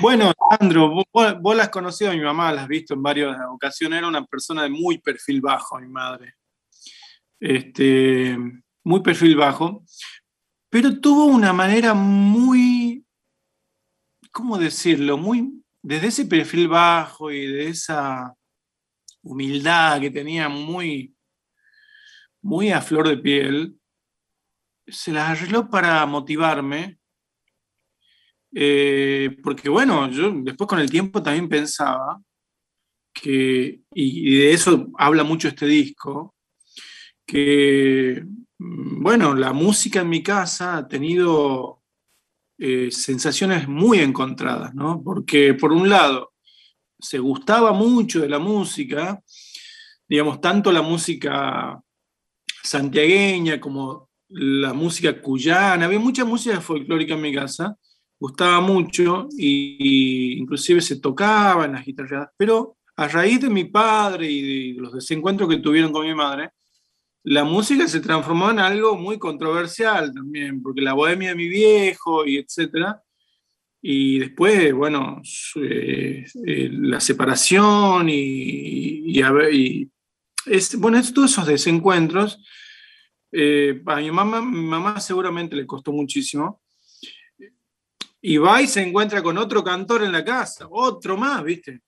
[0.00, 3.36] Bueno, Sandro, vos, vos, la has conocido a mi mamá, la has visto en varias
[3.48, 6.34] ocasiones, era una persona de muy perfil bajo, mi madre.
[7.38, 8.36] Este,
[8.90, 9.84] muy perfil bajo,
[10.68, 13.04] pero tuvo una manera muy,
[14.32, 15.16] ¿cómo decirlo?
[15.16, 18.34] Muy, desde ese perfil bajo y de esa
[19.22, 21.14] humildad que tenía muy,
[22.42, 23.76] muy a flor de piel,
[24.88, 26.98] se las arregló para motivarme,
[28.52, 32.20] eh, porque bueno, yo después con el tiempo también pensaba
[33.12, 36.34] que, y de eso habla mucho este disco,
[37.24, 38.24] que
[38.62, 41.82] bueno, la música en mi casa ha tenido
[42.58, 45.02] eh, sensaciones muy encontradas, ¿no?
[45.02, 46.34] Porque por un lado,
[46.98, 49.22] se gustaba mucho de la música,
[50.06, 51.82] digamos, tanto la música
[52.62, 57.78] santiagueña como la música cuyana, había mucha música folclórica en mi casa,
[58.18, 64.30] gustaba mucho y, inclusive se tocaba en las guitarras, pero a raíz de mi padre
[64.30, 66.50] y de los desencuentros que tuvieron con mi madre,
[67.22, 72.24] la música se transformó en algo muy controversial también, porque la bohemia de mi viejo
[72.26, 73.02] y etcétera.
[73.82, 75.20] Y después, bueno,
[75.56, 79.90] eh, eh, la separación y, y,
[80.46, 82.42] es, bueno, todos esos desencuentros,
[83.32, 86.62] eh, a mi mamá, mi mamá seguramente le costó muchísimo.
[88.22, 91.80] Y va y se encuentra con otro cantor en la casa, otro más, ¿viste?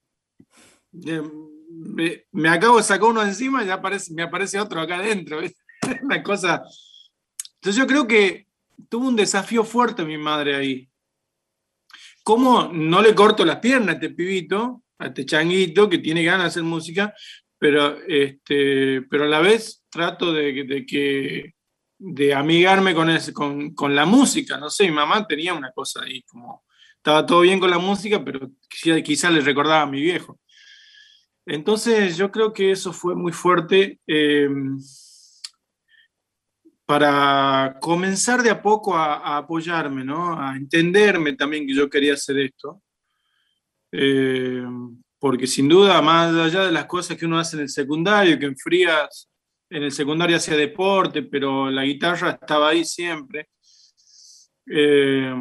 [2.31, 5.39] Me, acabo de sacar uno encima y ya aparece, me aparece otro acá adentro.
[6.01, 6.63] Una cosa.
[7.55, 8.47] Entonces yo creo que
[8.89, 10.89] tuvo un desafío fuerte mi madre ahí.
[12.23, 16.43] ¿Cómo no le corto las piernas a este pibito, a este changuito que tiene ganas
[16.43, 17.13] de hacer música,
[17.57, 21.53] pero, este, pero a la vez trato de, que
[21.97, 24.57] de amigarme con, con, con, la música.
[24.57, 26.63] No sé, mi mamá tenía una cosa ahí, como
[26.97, 30.39] estaba todo bien con la música, pero quizás quizá le recordaba a mi viejo.
[31.45, 34.49] Entonces yo creo que eso fue muy fuerte eh,
[36.85, 40.39] para comenzar de a poco a, apoyarme, ¿no?
[40.39, 42.81] a entenderme también que yo quería hacer esto.
[43.91, 44.63] Eh,
[45.19, 48.45] porque sin duda, más allá de las cosas que uno hace en el secundario, que
[48.45, 49.29] enfrías,
[49.69, 53.49] en el secundario hacía deporte, pero la guitarra estaba ahí siempre.
[54.65, 55.33] Eh,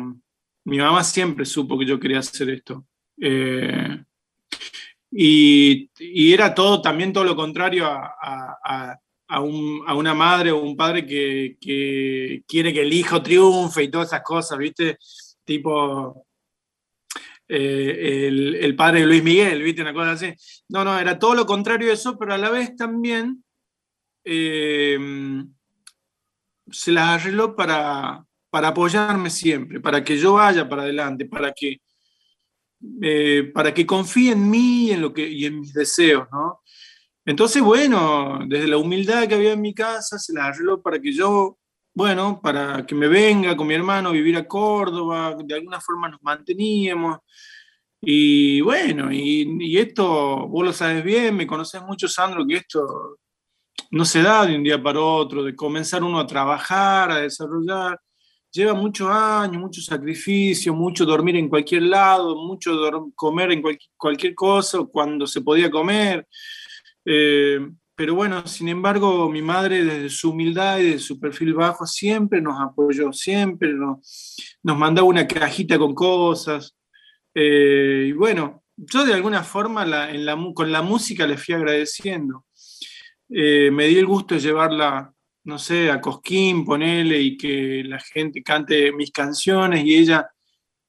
[0.65, 2.87] mi mamá siempre supo que yo quería hacer esto.
[5.15, 5.91] Y,
[6.33, 8.99] era todo, también todo lo contrario a,
[9.95, 11.57] una madre o un padre que,
[12.47, 14.99] quiere que el hijo triunfe y todas esas cosas, ¿viste?
[15.45, 16.27] Tipo
[17.49, 18.29] eh,
[18.61, 19.83] el, padre de Luis Miguel, ¿viste?
[19.83, 20.33] Una cosa así.
[20.69, 23.45] No, no, era todo lo contrario de eso, pero a la vez también
[24.25, 24.99] eh,
[26.71, 31.81] se las arregló para, para apoyarme siempre, para que yo vaya para adelante, para que
[33.03, 36.61] eh, para que confíe en mí y en, lo que, y en mis deseos, ¿no?
[37.25, 41.13] Entonces, bueno, desde la humildad que había en mi casa, se la arregló para que
[41.13, 41.59] yo
[41.95, 46.23] bueno, para que me venga con mi hermano vivir a Córdoba, de alguna forma nos
[46.23, 47.19] manteníamos.
[48.01, 53.19] Y bueno, y, esto, vos lo sabes bien, me conoces mucho, Sandro, que esto
[53.91, 58.01] no se da de un día para otro, de comenzar uno a trabajar, a desarrollar.
[58.53, 62.73] Lleva muchos años, mucho sacrificio, mucho dormir en cualquier lado, mucho
[63.15, 63.63] comer en
[63.97, 66.29] cualquier, cosa cuando se podía comer.
[67.05, 67.59] Eh,
[67.95, 72.41] pero bueno, sin embargo, mi madre desde su humildad y de su perfil bajo siempre
[72.43, 76.77] nos apoyó, siempre nos, nos mandaba una cajita con cosas.
[77.35, 79.87] Eh, y bueno, yo de alguna forma
[80.55, 82.45] con la música le fui agradeciendo.
[83.29, 85.13] Eh, me di el gusto de llevarla,
[85.45, 90.27] no sé, a Cosquín, ponerle y que la gente cante mis canciones y ella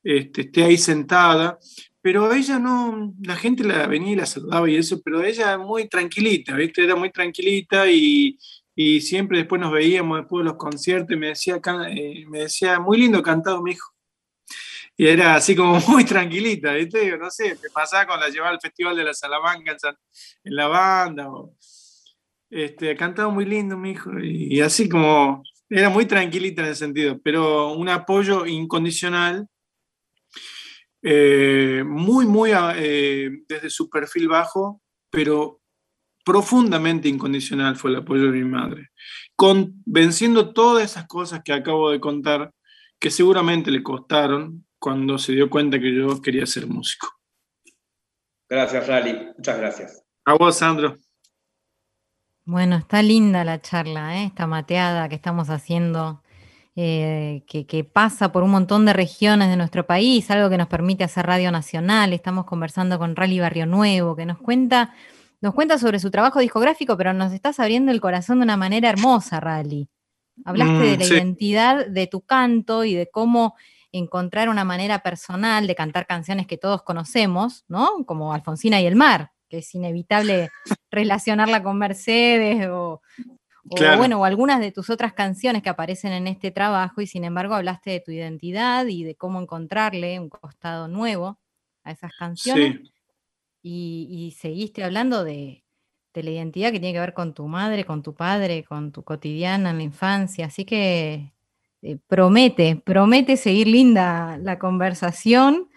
[0.03, 1.57] este, esté ahí sentada
[2.03, 5.87] pero ella no, la gente la venía y la saludaba y eso, pero ella muy
[5.87, 6.83] tranquilita, ¿viste?
[6.83, 8.37] Era muy tranquilita y,
[8.75, 11.61] y siempre después nos veíamos después de los conciertos y me decía,
[11.91, 13.93] eh, me decía muy lindo cantado mi hijo.
[14.97, 17.17] Y era así como muy tranquilita, ¿viste?
[17.17, 19.77] No sé, me pasaba con la llevaba al Festival de la Salamanca
[20.43, 21.29] en, la banda.
[22.53, 26.85] Este, cantado muy lindo mi hijo y, y así como era muy tranquilita en ese
[26.85, 29.47] sentido, pero un apoyo incondicional
[31.01, 35.59] eh, muy, muy eh, desde su perfil bajo, pero
[36.23, 38.89] profundamente incondicional fue el apoyo de mi madre,
[39.35, 42.53] convenciendo todas esas cosas que acabo de contar,
[42.99, 47.09] que seguramente le costaron cuando se dio cuenta que yo quería ser músico.
[48.49, 49.27] Gracias, Rally.
[49.35, 50.03] Muchas gracias.
[50.23, 50.97] A vos, Sandro.
[52.45, 54.25] Bueno, está linda la charla, ¿eh?
[54.25, 56.21] esta mateada que estamos haciendo
[56.75, 61.05] eh, que, pasa por un montón de regiones de nuestro país, algo que nos permite
[61.05, 62.11] hacer radio nacional.
[62.11, 64.93] Estamos conversando con Rally Barrio Nuevo, que nos cuenta,
[65.39, 68.89] nos cuenta sobre su trabajo discográfico, pero nos estás abriendo el corazón de una manera
[68.89, 69.87] hermosa, Rally.
[70.43, 73.55] Hablaste de mm, la identidad de tu canto y de cómo
[73.93, 78.03] encontrar una manera personal de cantar canciones que todos conocemos, ¿no?
[78.05, 80.49] Como Alfonsina y el mar, que es inevitable
[80.89, 83.03] relacionarla con Mercedes o,
[83.69, 87.23] o bueno, o algunas de tus otras canciones que aparecen en este trabajo y sin
[87.23, 91.37] embargo hablaste de tu identidad y de cómo encontrarle un costado nuevo
[91.83, 92.91] a esas canciones.
[93.61, 95.63] Y, seguiste hablando de,
[96.15, 99.69] la identidad que tiene que ver con tu madre, con tu padre, con tu cotidiana
[99.69, 100.47] en la infancia.
[100.47, 101.31] Así que
[101.83, 105.69] eh, promete, promete seguir linda la conversación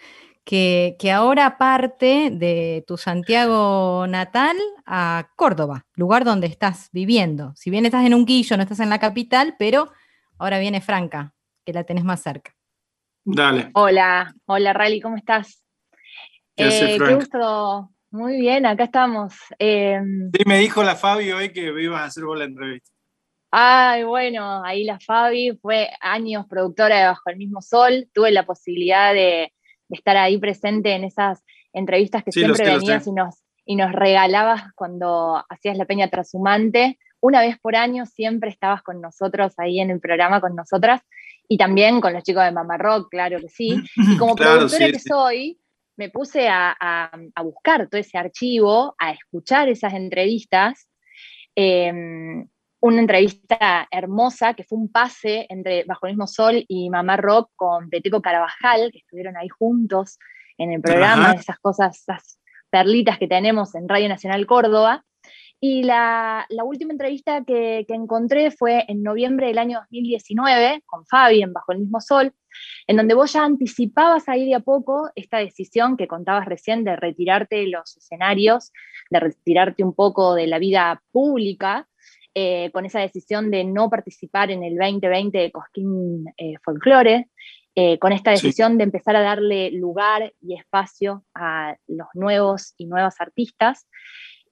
[0.47, 4.57] que, ahora parte de tu Santiago natal
[4.87, 7.53] a Córdoba, lugar donde estás viviendo.
[7.57, 9.91] Si bien estás en un quillo, no estás en la capital, pero
[10.39, 12.55] ahora viene Franca, que la tenés más cerca.
[13.25, 13.71] Dale.
[13.75, 15.65] Hola, hola Rally, ¿cómo estás?
[16.55, 17.91] ¿Qué, eh, gusto.
[18.13, 19.35] Muy bien, acá estamos.
[19.59, 20.01] Eh,
[20.33, 22.89] sí, me dijo la Fabi hoy que ibas a hacer vos la entrevista.
[23.51, 28.09] Ay, bueno, ahí la Fabi fue años productora de Bajo el mismo Sol.
[28.13, 29.53] Tuve la posibilidad de,
[29.89, 34.73] de estar ahí presente en esas entrevistas que siempre venías y nos, y nos regalabas
[34.75, 36.99] cuando hacías la Peña Trashumante.
[37.21, 41.01] Una vez por año siempre estabas con nosotros ahí en el programa con nosotras
[41.49, 43.83] y también con los chicos de Mama Rock, claro que sí.
[43.97, 45.59] Y como productora que soy,
[45.97, 47.11] me puse a,
[47.43, 50.89] buscar todo ese archivo, a escuchar esas entrevistas.
[51.55, 52.47] Em,
[52.87, 57.51] una entrevista hermosa que fue un pase entre Bajo el mismo sol y Mamá Rock
[57.57, 60.19] con Peteco Carabajal, que estuvieron ahí juntos
[60.57, 62.39] en el programa, esas cosas, esas
[62.71, 65.05] perlitas que tenemos en Radio Nacional Córdoba.
[65.59, 71.43] Y la, última entrevista que, que, encontré fue en noviembre del año 2019 con Fabi
[71.43, 72.33] en Bajo el mismo Sol,
[72.87, 76.95] en donde vos ya anticipabas ahí de a poco esta decisión que contabas recién de
[76.95, 78.71] retirarte de los escenarios,
[79.11, 81.89] de retirarte un poco de la vida pública
[82.39, 87.31] eh, con esa decisión de no participar en el 2020 de Cosquín eh, Folklore,
[87.75, 92.85] eh, con esta decisión de empezar a darle lugar y espacio a los nuevos y
[92.89, 93.89] nuevas artistas.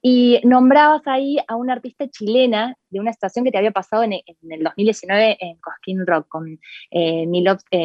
[0.01, 4.14] Y nombrabas ahí a una artista chilena de una situación que te había pasado en,
[4.14, 6.59] el 2019 en Cosquín Rock, con,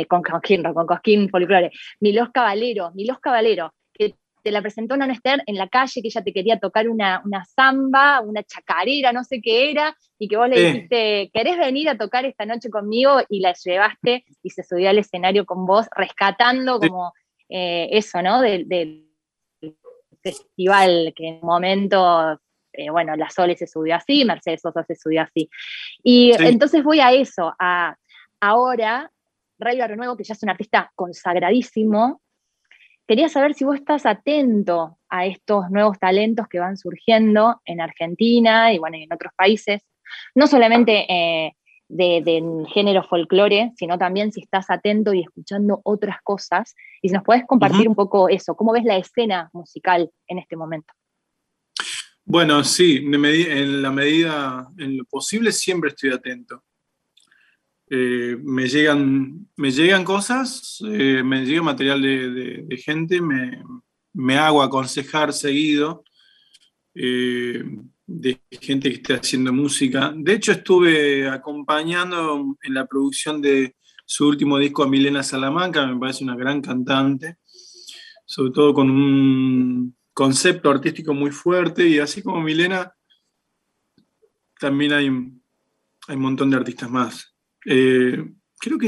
[0.08, 3.74] con Cosquín Rock, con Cosquín Folklore, Milos Caballero, Milos Caballero,
[4.44, 7.46] te la presentó una Esther en la calle, que ella te quería tocar una, una
[7.46, 11.98] samba, una chacarera, no sé qué era, y que vos le dijiste, ¿querés venir a
[11.98, 13.22] tocar esta noche conmigo?
[13.30, 17.14] Y la llevaste y se subió al escenario con vos, rescatando como
[17.50, 18.42] eh, eso, ¿no?
[18.42, 19.06] Del,
[20.22, 22.40] festival, que en un momento,
[22.74, 25.50] eh, bueno, La Sole se subió así, Mercedes Sosa se subió así.
[26.04, 27.96] Y entonces voy a eso, a
[28.42, 29.10] ahora,
[29.58, 32.22] Ray Renuevo, que ya es un artista consagradísimo,
[33.10, 38.72] Quería saber si vos estás atento a estos nuevos talentos que van surgiendo en Argentina
[38.72, 39.82] y bueno, en otros países,
[40.36, 41.54] no solamente eh,
[41.88, 46.76] del género folclore, sino también si estás atento y escuchando otras cosas.
[47.02, 50.56] Y si nos puedes compartir un poco eso, ¿cómo ves la escena musical en este
[50.56, 50.94] momento?
[52.26, 56.64] Bueno, sí, en la medida, en lo posible, siempre estoy atento.
[57.90, 65.34] Eh, me, llegan, me llegan cosas, eh, me llega material de, gente, me, hago aconsejar
[65.34, 66.04] seguido.
[66.94, 67.64] Eh,
[68.12, 70.12] de gente que esté haciendo música.
[70.16, 76.00] De hecho, estuve acompañando en la producción de su último disco a Milena Salamanca, me
[76.00, 77.38] parece una gran cantante,
[78.26, 82.92] sobre todo con un concepto artístico muy fuerte y así como Milena,
[84.60, 85.06] también hay,
[86.08, 87.36] hay un montón de artistas más.
[87.66, 88.24] Eh,
[88.60, 88.88] creo que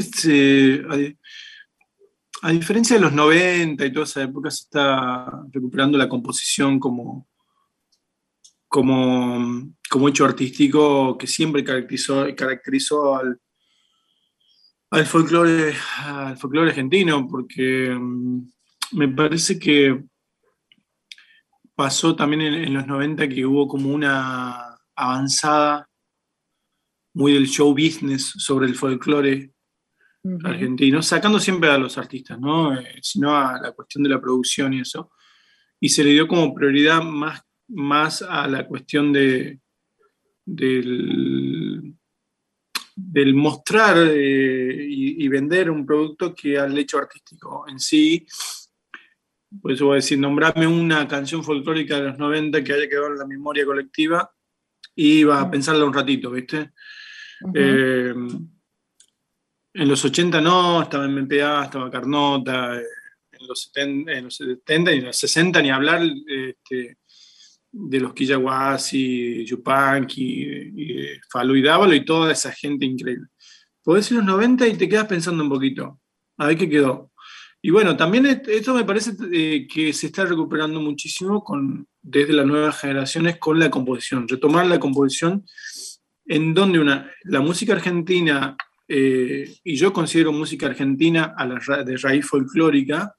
[2.44, 7.28] a diferencia de los 90 y toda esa época, se está recuperando la composición como
[8.72, 13.38] como, como hecho artístico que siempre caracterizó, caracterizó al,
[14.92, 18.40] al folclore, al folclore argentino, porque mm,
[18.94, 20.02] me parece que
[21.76, 25.90] pasó también en, los 90 que hubo como una avanzada
[27.14, 29.52] muy del show business sobre el folclore
[30.44, 32.80] argentino, sacando siempre a los artistas, ¿no?
[32.80, 35.12] Eh, sino a la cuestión de la producción y eso.
[35.80, 37.42] Y se le dio como prioridad más
[37.72, 39.60] más a la cuestión de,
[40.46, 41.96] del,
[43.34, 48.26] mostrar eh, y, vender un producto que al hecho artístico en sí.
[49.62, 53.08] Por eso voy a decir, nombrarme una canción folclórica de los 90 que haya quedado
[53.08, 54.32] en la memoria colectiva
[54.96, 56.72] y iba a pensarla un ratito, ¿viste?
[57.54, 58.14] Eh,
[59.74, 62.86] en los 80 no, estaba en MPA, estaba Carnota, eh,
[63.32, 66.98] en los, 70, en los 70 y en los 60 ni hablar, este,
[67.72, 70.24] de los Kiyaguasi, Yupanqui,
[70.76, 73.28] y, Falu y Dávalo y toda esa gente increíble.
[73.84, 76.00] Podés ir los 90 y te quedas pensando un poquito,
[76.38, 77.12] a ver qué quedó.
[77.64, 82.46] Y bueno, también esto me parece eh, que se está recuperando muchísimo con, desde las
[82.46, 85.46] nuevas generaciones con la composición, retomar la composición
[86.32, 88.56] en donde una, la música argentina,
[88.88, 93.14] eh, y yo considero música argentina a la, de raíz folclórica,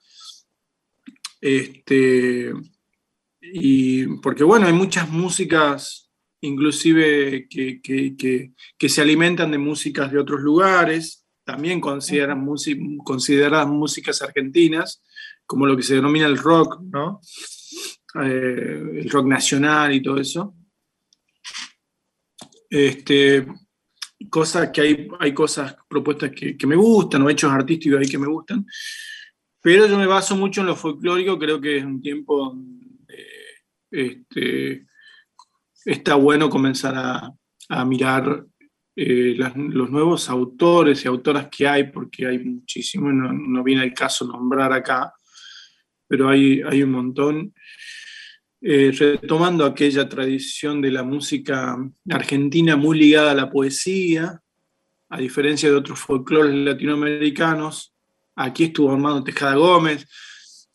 [1.38, 2.54] este,
[3.38, 6.10] y porque bueno, hay muchas músicas,
[6.40, 12.46] inclusive que, se alimentan de músicas de otros lugares, también consideran
[13.04, 15.02] consideradas músicas argentinas,
[15.44, 17.20] como lo que se denomina el rock, ¿no?
[18.24, 20.54] Eh, el rock nacional y todo eso.
[22.74, 23.46] Este,
[24.30, 28.28] cosas que hay, hay cosas, propuestas que, me gustan, o hechos artísticos ahí que me
[28.28, 28.64] gustan,
[29.60, 32.56] pero yo me baso mucho en lo folclórico, creo que es un tiempo
[33.92, 34.86] este,
[35.84, 38.44] está bueno comenzar a, mirar
[38.96, 44.26] eh, los nuevos autores y autoras que hay, porque hay muchísimos, no, viene el caso
[44.26, 45.12] nombrar acá,
[46.06, 47.54] pero hay, hay un montón.
[48.64, 51.76] Eh, retomando aquella tradición de la música
[52.08, 54.40] argentina muy ligada a la poesía,
[55.08, 57.92] a diferencia de otros folclores latinoamericanos,
[58.36, 60.06] aquí estuvo Armando Tejada Gómez,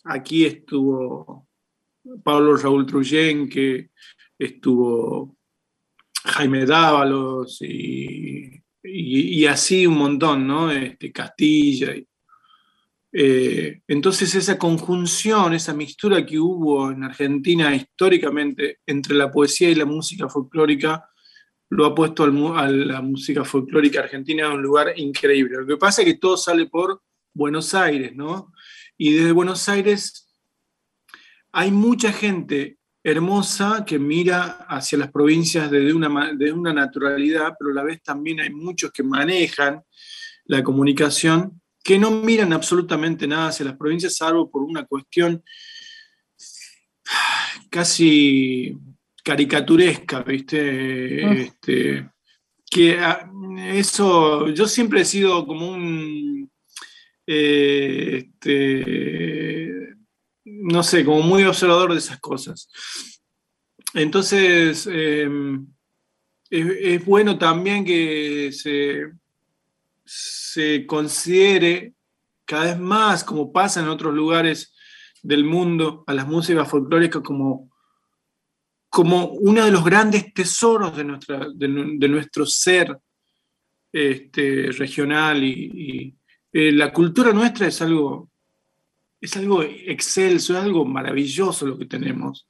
[0.04, 1.48] aquí estuvo
[2.26, 3.92] Pablo Raúl Truyen, que
[4.38, 5.38] estuvo
[6.26, 10.70] Jaime Dávalos y, así un montón, ¿no?
[10.72, 11.94] Este, Castilla.
[13.20, 19.74] Eh, entonces esa conjunción, esa mixtura que hubo en Argentina históricamente entre la poesía y
[19.76, 21.10] la música folclórica,
[21.72, 25.58] lo ha puesto a la música folclórica argentina en un lugar increíble.
[25.58, 27.02] Lo que pasa es que todo sale por
[27.34, 28.54] Buenos Aires, ¿no?
[29.00, 30.32] Y desde Buenos Aires
[31.52, 37.72] hay mucha gente hermosa que mira hacia las provincias desde una, de una naturalidad, pero
[37.72, 39.82] a la vez también hay muchos que manejan
[40.46, 45.42] la comunicación que no miran absolutamente nada hacia las provincias, salvo por una cuestión
[47.70, 48.78] casi
[49.24, 51.26] caricaturesca, ¿viste?
[51.26, 51.32] Mm.
[51.32, 52.10] Este,
[52.70, 53.32] que ah,
[53.70, 56.52] eso, yo siempre he sido como un,
[57.26, 59.96] eh, este,
[60.44, 62.68] no sé, como muy observador de esas cosas.
[63.94, 65.66] Entonces, em,
[66.50, 69.04] es, bueno también que se,
[70.08, 71.94] se considere
[72.46, 74.74] cada vez más, como pasa en otros lugares
[75.22, 77.70] del mundo, a las músicas folclóricas como,
[78.90, 82.98] como uno de los grandes tesoros de, nuestra, de, nuestro ser
[83.92, 86.16] este, regional y,
[86.54, 88.30] eh, la cultura nuestra es algo
[89.20, 92.48] es algo excelso, es algo maravilloso lo que tenemos.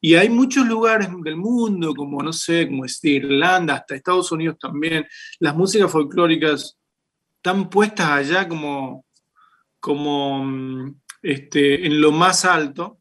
[0.00, 5.06] Y hay muchos lugares del mundo, como no sé, como Irlanda, hasta Estados Unidos también,
[5.40, 6.78] las músicas folclóricas
[7.44, 9.04] están puestas allá como,
[9.78, 13.00] como mm, este, en lo más alto,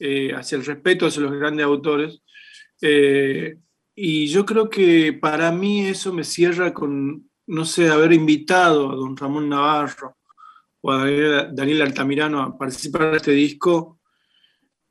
[0.00, 2.20] eh, hacia el respeto hacia los grandes autores.
[2.82, 3.56] Eh,
[3.94, 8.96] y yo creo que para mí eso me cierra con, no sé, haber invitado a
[8.96, 10.16] don Ramón Navarro
[10.80, 11.06] o a
[11.52, 14.00] Daniel, Altamirano a participar de este disco.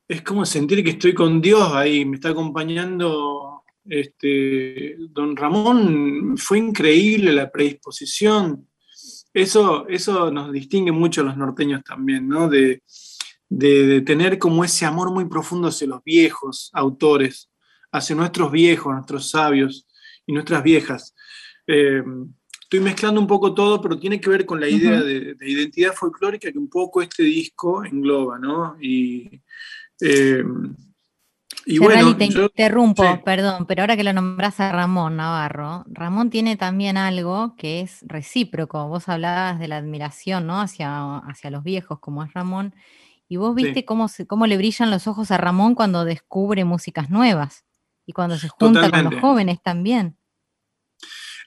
[0.08, 6.60] Es como sentir que estoy con Dios ahí, me está acompañando este, don Ramón, fue
[6.60, 8.70] increíble la predisposición.
[9.36, 12.48] Eso, eso nos distingue mucho a los norteños también, ¿no?
[12.48, 12.82] De,
[13.50, 17.52] de, tener como ese amor muy profundo hacia los viejos autores,
[17.92, 19.86] hacia nuestros viejos, nuestros sabios
[20.26, 21.14] y nuestras viejas.
[21.68, 22.02] Eh,
[22.62, 26.50] estoy mezclando un poco todo, pero tiene que ver con la idea de, identidad folclórica
[26.50, 28.78] que un poco este disco engloba, ¿no?
[28.82, 29.42] Y,
[30.00, 30.46] eh,
[31.66, 36.58] y bueno, te interrumpo, perdón, pero ahora que lo nombras a Ramón Navarro, Ramón tiene
[36.58, 38.88] también algo que es recíproco.
[38.88, 40.62] Vos hablabas de la admiración, ¿no?
[40.62, 42.76] Hacia, hacia los viejos, como es Ramón.
[43.28, 47.66] Y vos viste cómo, cómo le brillan los ojos a Ramón cuando descubre músicas nuevas
[48.06, 50.18] y cuando se junta con los jóvenes también.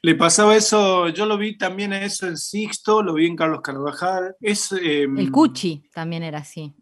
[0.02, 4.36] Le pasaba eso, yo lo vi también eso en Sixto, lo vi en Carlos Carvajal.
[4.40, 6.74] Es, em, el Cuchi también era así.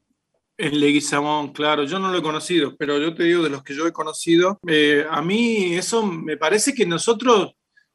[0.56, 3.74] El Leguizamón, claro, yo no lo he conocido, pero yo te digo, de los que
[3.74, 7.52] yo he conocido, eh, a mí eso me parece que nosotros,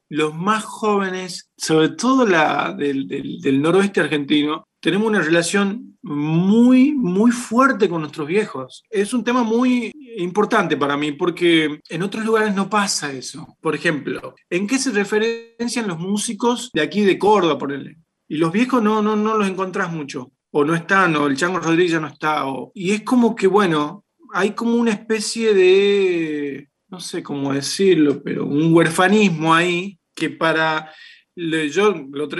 [0.08, 7.30] los más jóvenes, sobre todo la, del, del noroeste argentino, tenemos una relación muy, muy
[7.30, 8.82] fuerte con nuestros viejos.
[8.90, 13.56] Es un tema muy importante para mí porque en otros lugares no pasa eso.
[13.60, 17.96] Por ejemplo, ¿en qué se referencian los músicos de aquí de Córdoba, por él?
[18.28, 20.32] Y los viejos no, no, no los encontrás mucho.
[20.52, 22.44] O no están, o el Chango Rodríguez no está.
[22.74, 28.46] Y es como que, bueno, hay como una especie de, no sé cómo decirlo, pero
[28.46, 30.92] un huerfanismo ahí que para
[31.34, 31.94] yo,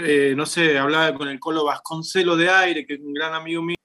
[0.04, 3.62] eh, no sé, hablaba con el Colo Vasconcelo de Aire, que es un gran amigo
[3.62, 3.76] mío.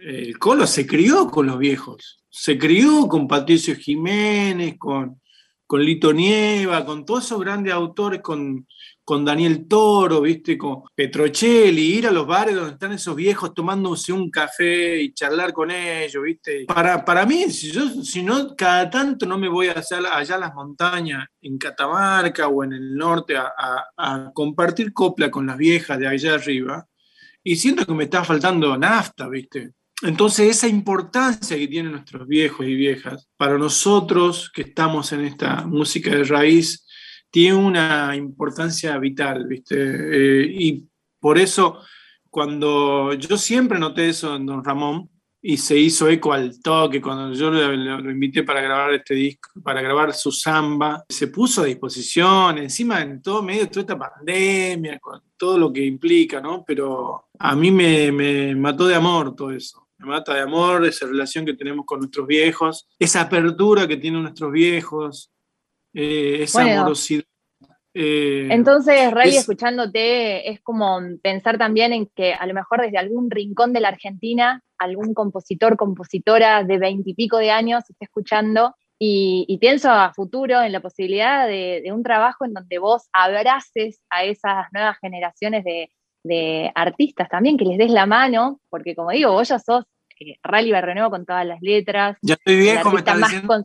[0.00, 5.20] El Colo se crió con los viejos, se crió con Patricio Jiménez, con,
[5.66, 8.66] con Lito Nieva, con todos esos grandes autores, con,
[9.06, 10.58] con Daniel Toro, ¿viste?
[10.58, 15.52] Con Petrocelli, ir a los bares donde están esos viejos tomándose un café y charlar
[15.52, 16.64] con ellos, ¿viste?
[16.66, 20.34] Para, para mí, si, yo, si no, cada tanto no me voy a hacer allá
[20.34, 23.52] a las montañas, en Catamarca o en el norte, a,
[23.96, 26.84] a compartir copla con las viejas de allá arriba,
[27.44, 29.70] y siento que me está faltando nafta, ¿viste?
[30.02, 35.64] Entonces, esa importancia que tienen nuestros viejos y viejas, para nosotros que estamos en esta
[35.64, 36.85] música de raíz,
[37.36, 39.76] tiene una importancia vital, ¿viste?
[39.76, 40.88] Eh, y
[41.20, 41.80] por eso,
[42.30, 45.10] cuando yo siempre noté eso en Don Ramón,
[45.42, 49.82] y se hizo eco al toque cuando yo lo, invité para grabar este disco, para
[49.82, 54.98] grabar su samba, se puso a disposición, encima en todo medio de toda esta pandemia,
[54.98, 56.64] con todo lo que implica, ¿no?
[56.66, 59.86] Pero a mí me, me mató de amor todo eso.
[59.98, 64.22] Me mata de amor esa relación que tenemos con nuestros viejos, esa apertura que tienen
[64.22, 65.30] nuestros viejos,
[65.96, 67.24] eh, esa amorosidad.
[67.94, 73.30] Eh, entonces, Ray, escuchándote, es como pensar también en que a lo mejor desde algún
[73.30, 79.90] rincón de la Argentina, algún compositor, compositora de veintipico de años esté escuchando y, pienso
[79.90, 84.98] a futuro en la posibilidad de, un trabajo en donde vos abraces a esas nuevas
[85.00, 85.90] generaciones de,
[86.74, 89.84] artistas también, que les des la mano, porque como digo, vos ya sos
[90.18, 92.18] eh, Rally Barrenuevo con todas las letras.
[92.20, 93.64] Ya estoy viejo, me estás diciendo.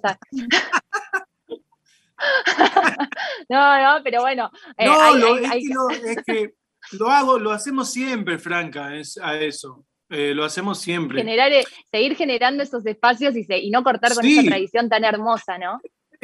[3.49, 4.51] no, no, pero bueno.
[4.77, 6.53] Eh, no, lo, es, que
[6.93, 9.85] lo, hago, lo hacemos siempre, Franca, es a eso.
[10.09, 11.19] Eh, lo hacemos siempre.
[11.19, 15.79] Generar, eh, seguir generando esos espacios y, no cortar con esa tradición tan hermosa, ¿no?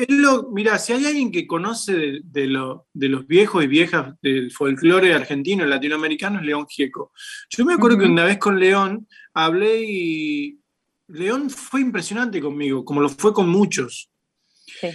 [0.09, 4.51] Lo, mira, si hay alguien que conoce de, lo, de, los viejos y viejas del
[4.51, 7.13] folclore argentino y latinoamericano es León Gieco.
[7.49, 10.59] Yo me acuerdo que una vez con León hablé y
[11.07, 14.11] León fue impresionante conmigo, como lo fue con muchos.
[14.65, 14.89] Sí.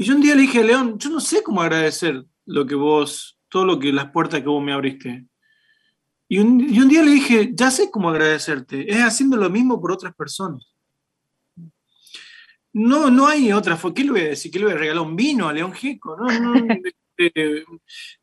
[0.00, 2.74] Y yo un día le dije a León, yo no sé cómo agradecer lo que
[2.74, 5.26] vos, todo lo que, las puertas que vos me abriste.
[6.26, 10.14] Y un, día le dije, ya sé cómo agradecerte, es haciendo lo mismo por otras
[10.14, 10.74] personas.
[12.72, 13.94] No, no hay otra forma.
[13.94, 14.50] ¿Qué le voy a decir?
[14.50, 16.16] ¿Qué le voy a regalar un vino a León Gieco?
[16.16, 16.54] No, no,
[17.18, 17.66] este,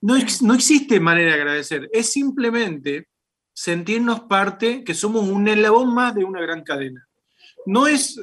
[0.01, 1.87] no, no existe manera de agradecer.
[1.93, 3.07] Es simplemente
[3.53, 7.07] sentirnos parte, que somos un eslabón más de una gran cadena.
[7.67, 8.19] No, es,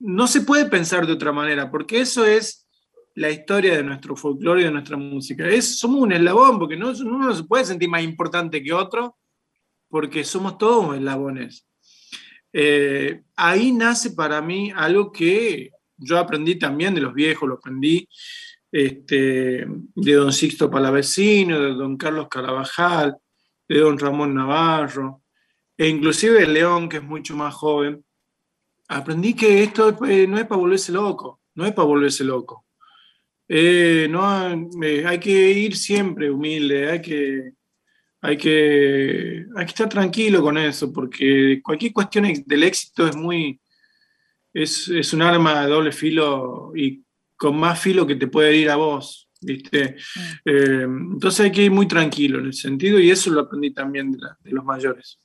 [0.00, 2.61] no se puede pensar de otra manera, porque eso es
[3.14, 5.48] la historia de nuestro folclore y de nuestra música.
[5.48, 9.16] Es, somos un eslabón, porque no, uno no se puede sentir más importante que otro,
[9.88, 11.66] porque somos todos eslabones.
[12.52, 18.08] Eh, ahí nace para mí algo que yo aprendí también de los viejos, lo aprendí
[18.70, 23.16] este, de don Sixto Palavecino, de don Carlos Carabajal,
[23.68, 25.22] de don Ramón Navarro,
[25.76, 28.04] e inclusive de León, que es mucho más joven,
[28.88, 32.66] aprendí que esto eh, no es para volverse loco, no es para volverse loco.
[33.54, 34.50] Eh, no,
[34.82, 37.52] eh, hay que ir siempre humilde, hay que,
[38.22, 43.60] hay, que, hay que estar tranquilo con eso, porque cualquier cuestión del éxito es muy,
[44.54, 47.04] es, es un arma de doble filo y
[47.36, 49.28] con más filo que te puede ir a vos.
[49.42, 49.96] ¿viste?
[50.46, 51.14] Mm.
[51.14, 54.18] entonces hay que ir muy tranquilo en el sentido y eso lo aprendí también de,
[54.40, 55.18] de los mayores.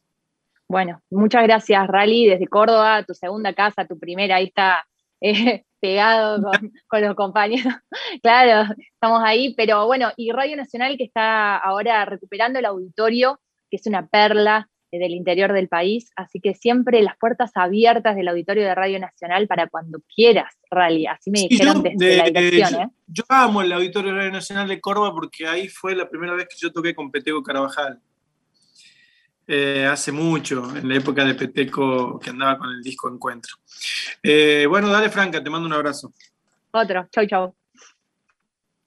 [0.67, 4.85] Bueno, muchas gracias, Rally, desde Córdoba, tu segunda casa, tu primera, ahí está
[5.21, 6.41] eh, pegado
[6.87, 7.73] con, los compañeros.
[8.23, 13.39] claro, estamos ahí, pero bueno, y Radio Nacional que está ahora recuperando el auditorio,
[13.69, 18.29] que es una perla del interior del país, así que siempre las puertas abiertas del
[18.29, 22.81] auditorio de Radio Nacional para cuando quieras, Rally, así me dijeron desde la dirección.
[22.81, 22.87] ¿eh?
[23.05, 26.47] Yo, amo el auditorio de Radio Nacional de Córdoba porque ahí fue la primera vez
[26.47, 27.99] que yo toqué con Petego Carabajal.
[29.49, 33.55] Eh, hace mucho, en la época de Peteco que andaba con el disco Encuentro.
[34.21, 36.11] Eh, bueno, dale Franca, te mando un abrazo.
[36.71, 37.55] Otro, chau, chau.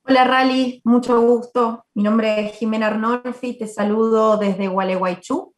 [0.04, 1.86] Hola Rally, mucho gusto.
[1.94, 5.54] Mi nombre es Jimena Arnolfi, te saludo desde Gualeguaychú.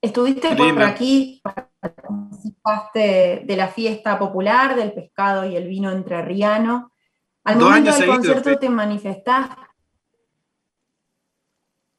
[0.00, 1.42] Estuviste por aquí,
[1.78, 6.90] participaste de la fiesta popular del pescado y el vino entrerriano.
[7.44, 9.65] Al momento del concierto te manifestaste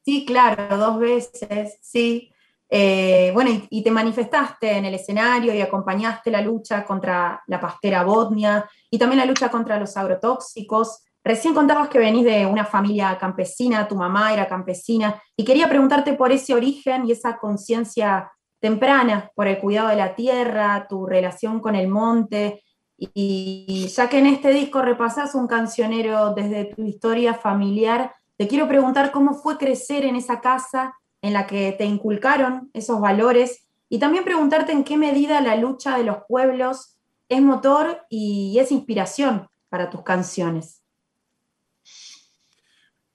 [0.08, 2.32] Sí, claro, dos veces, sí.
[2.70, 8.04] Eh, bueno, y, te manifestaste en el escenario y acompañaste la lucha contra la pastera
[8.04, 11.02] botnia y también la lucha contra los agrotóxicos.
[11.22, 16.14] Recién contabas que venís de una familia campesina, tu mamá era campesina, y quería preguntarte
[16.14, 21.60] por ese origen y esa conciencia temprana por el cuidado de la tierra, tu relación
[21.60, 22.62] con el monte,
[22.96, 28.68] y ya que en este disco repasas un cancionero desde tu historia familiar, te quiero
[28.68, 33.98] preguntar cómo fue crecer en esa casa en la que te inculcaron esos valores y
[33.98, 36.96] también preguntarte en qué medida la lucha de los pueblos
[37.28, 40.80] es motor y es inspiración para tus canciones.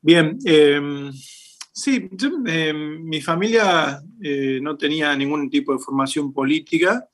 [0.02, 1.14] Bien, em,
[1.72, 2.10] sí,
[2.46, 7.08] em, mi familia eh, no tenía ningún tipo de formación política,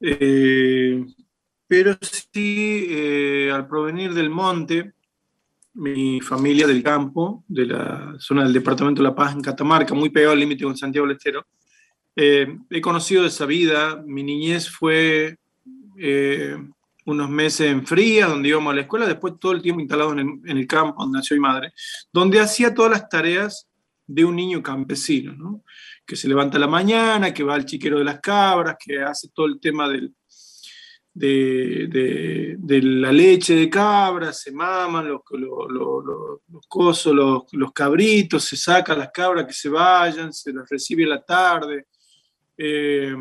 [0.00, 1.04] eh,
[1.66, 4.94] pero sí, eh, al provenir del monte,
[5.78, 10.10] mi familia del campo, de la zona del departamento de La Paz, en Catamarca, muy
[10.10, 11.46] pegado al límite con Santiago del Estero.
[12.16, 14.02] Eh, he conocido esa vida.
[14.04, 15.38] Mi niñez fue
[15.96, 16.56] eh,
[17.06, 20.42] unos meses en fría, donde íbamos a la escuela, después todo el tiempo instalado en
[20.44, 21.72] el, campo, donde nació mi madre,
[22.12, 23.68] donde hacía todas las tareas
[24.04, 25.62] de un niño campesino, ¿no?
[26.04, 29.46] que se levanta la mañana, que va al chiquero de las cabras, que hace todo
[29.46, 30.12] el tema del,
[31.18, 37.14] de, la leche de cabra, se maman los, los, cosos,
[37.52, 41.86] los, cabritos, se sacan las cabras que se vayan, se las recibe a la tarde,
[42.56, 43.14] eh,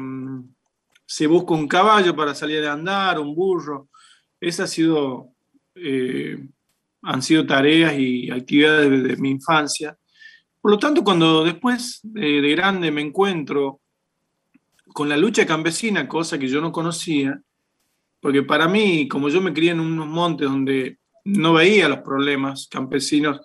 [1.05, 3.89] se busca un caballo para salir a andar, un burro.
[4.39, 5.29] Esas ha sido,
[5.75, 6.37] eh,
[7.01, 9.97] han sido tareas y actividades de, mi infancia.
[10.61, 13.79] Por lo tanto, cuando después de grande me encuentro
[14.93, 17.39] con la lucha campesina, cosa que yo no conocía,
[18.19, 22.67] porque para mí, como yo me crié en unos montes donde no veía los problemas
[22.69, 23.41] campesinos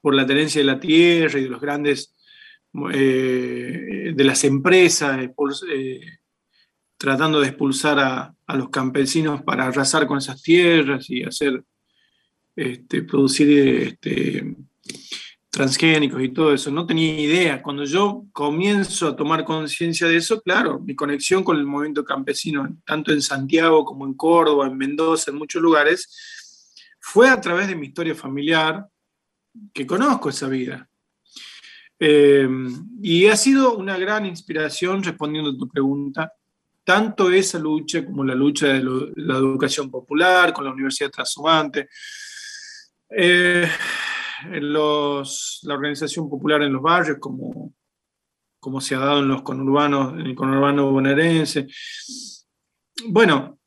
[0.00, 2.14] por la tenencia de la tierra y de los grandes,
[2.92, 5.18] eh, de las empresas,
[5.70, 6.00] eh,
[6.98, 11.64] tratando de expulsar a, los campesinos para arrasar con esas tierras y hacer,
[12.54, 14.54] este, producir este,
[15.54, 16.70] transgénicos y todo eso.
[16.70, 17.62] No tenía idea.
[17.62, 22.76] Cuando yo comienzo a tomar conciencia de eso, claro, mi conexión con el movimiento campesino,
[22.84, 27.76] tanto en Santiago como en Córdoba, en Mendoza, en muchos lugares, fue a través de
[27.76, 28.86] mi historia familiar
[29.72, 30.88] que conozco esa vida.
[31.98, 32.48] Eh,
[33.00, 36.32] y ha sido una gran inspiración, respondiendo a tu pregunta,
[36.82, 38.82] tanto esa lucha como la lucha de
[39.16, 41.88] la educación popular con la Universidad Transhumante.
[43.08, 43.68] Eh,
[44.60, 47.74] los, la organización popular en los barrios, como,
[48.60, 51.66] como se ha dado en los conurbanos, en el conurbano bonaerense.
[53.08, 53.58] Bueno,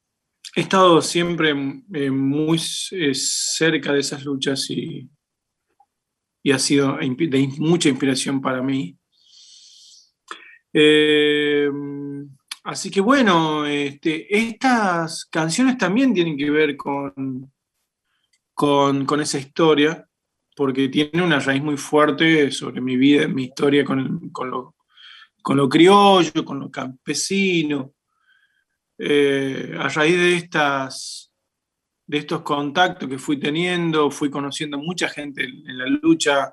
[0.55, 1.51] he estado siempre
[1.93, 2.59] eh, muy
[2.91, 5.09] eh, cerca de esas luchas y,
[6.41, 8.97] y ha sido de mucha inspiración para mí.
[10.73, 11.69] Eh,
[12.63, 17.51] así que bueno, este, estas canciones también tienen que ver con,
[18.53, 20.06] con, con esa historia
[20.57, 24.75] porque tiene una raíz muy fuerte sobre mi vida, mi historia con, con, lo,
[25.43, 27.93] con lo criollo, con lo campesino.
[28.97, 31.31] eh, a raíz de, estas,
[32.07, 36.51] de estos contactos que fui teniendo, fui conociendo mucha gente en, la lucha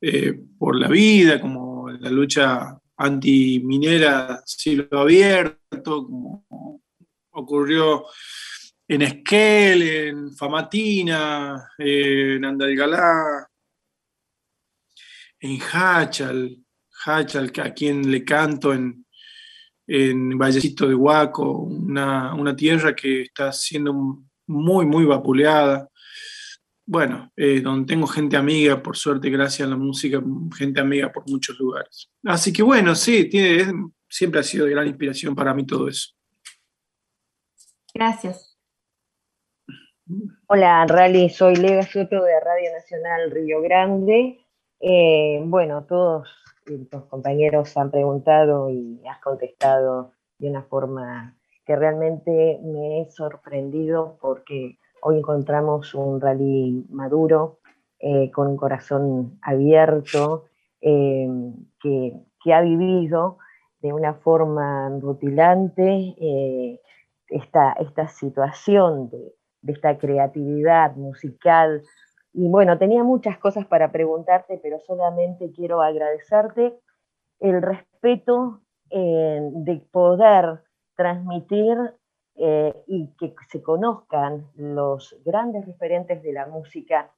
[0.00, 6.46] eh, por la vida, como la lucha antiminera cielo abierto, como
[7.32, 8.04] ocurrió
[8.90, 13.48] en Esquel, en Famatina, en Andalgalá,
[15.38, 16.58] en Hachal,
[17.06, 19.06] Hachal, a quien le canto en,
[19.86, 25.88] en Vallecito de Huaco, una, tierra que está siendo muy, muy vapuleada.
[26.84, 30.20] Bueno, eh, donde tengo gente amiga, por suerte, gracias a la música,
[30.58, 32.10] gente amiga por muchos lugares.
[32.24, 33.72] Así que bueno, sí, tiene,
[34.08, 36.08] siempre ha sido de gran inspiración para mí todo eso.
[37.94, 38.49] Gracias.
[40.48, 44.40] Hola, Rally, soy Lega Soto de Radio Nacional Río Grande.
[44.80, 46.28] Eh, bueno, todos
[46.66, 54.18] los compañeros han preguntado y has contestado de una forma que realmente me he sorprendido
[54.20, 57.60] porque hoy encontramos un rally maduro,
[58.00, 60.46] eh, con un corazón abierto,
[60.80, 61.28] eh,
[61.80, 63.38] que, ha vivido
[63.80, 66.16] de una forma rutilante
[67.28, 71.82] esta, esta situación de, de esta creatividad musical.
[72.32, 76.74] Y bueno, tenía muchas cosas para preguntarte, pero solamente quiero agradecerte
[77.40, 80.62] el respeto eh, de poder
[80.96, 81.76] transmitir
[82.36, 87.10] eh, y que se conozcan los grandes referentes de la música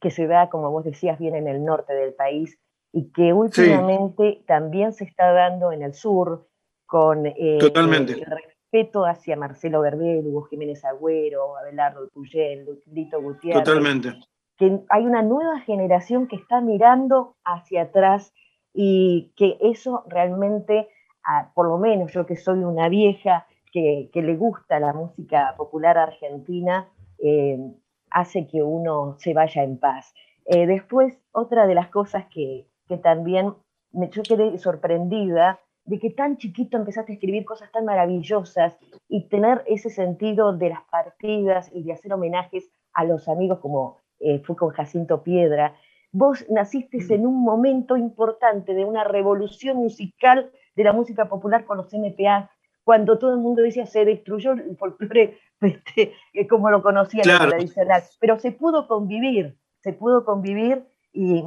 [0.00, 2.58] que se da, como vos decías, bien en el norte del país
[2.92, 6.48] y que últimamente también se está dando en el sur
[6.86, 8.24] con eh, Totalmente
[8.70, 13.64] respeto hacia Marcelo Verbel, Hugo Jiménez Agüero, Abelardo Tuyel, Lito Gutiérrez.
[13.64, 14.14] Totalmente.
[14.56, 18.32] Que hay una nueva generación que está mirando hacia atrás
[18.72, 20.88] y que eso realmente,
[21.54, 26.88] por lo menos yo que soy una vieja que, le gusta la música popular argentina,
[27.18, 27.58] eh,
[28.10, 30.14] hace que uno se vaya en paz.
[30.44, 33.54] Eh, después, otra de las cosas que, que también
[33.92, 38.78] me, yo quedé sorprendida de que tan chiquito empezaste a escribir cosas tan maravillosas
[39.08, 43.98] y tener ese sentido de las partidas y de hacer homenajes a los amigos como
[44.20, 45.74] eh, fue con Jacinto Piedra.
[46.12, 51.78] Vos naciste en un momento importante de una revolución musical de la música popular con
[51.78, 52.50] los MPA,
[52.84, 56.12] cuando todo el mundo decía se destruyó el folclore este,
[56.48, 61.44] como lo conocía la tradicional, pero se pudo convivir, se pudo convivir y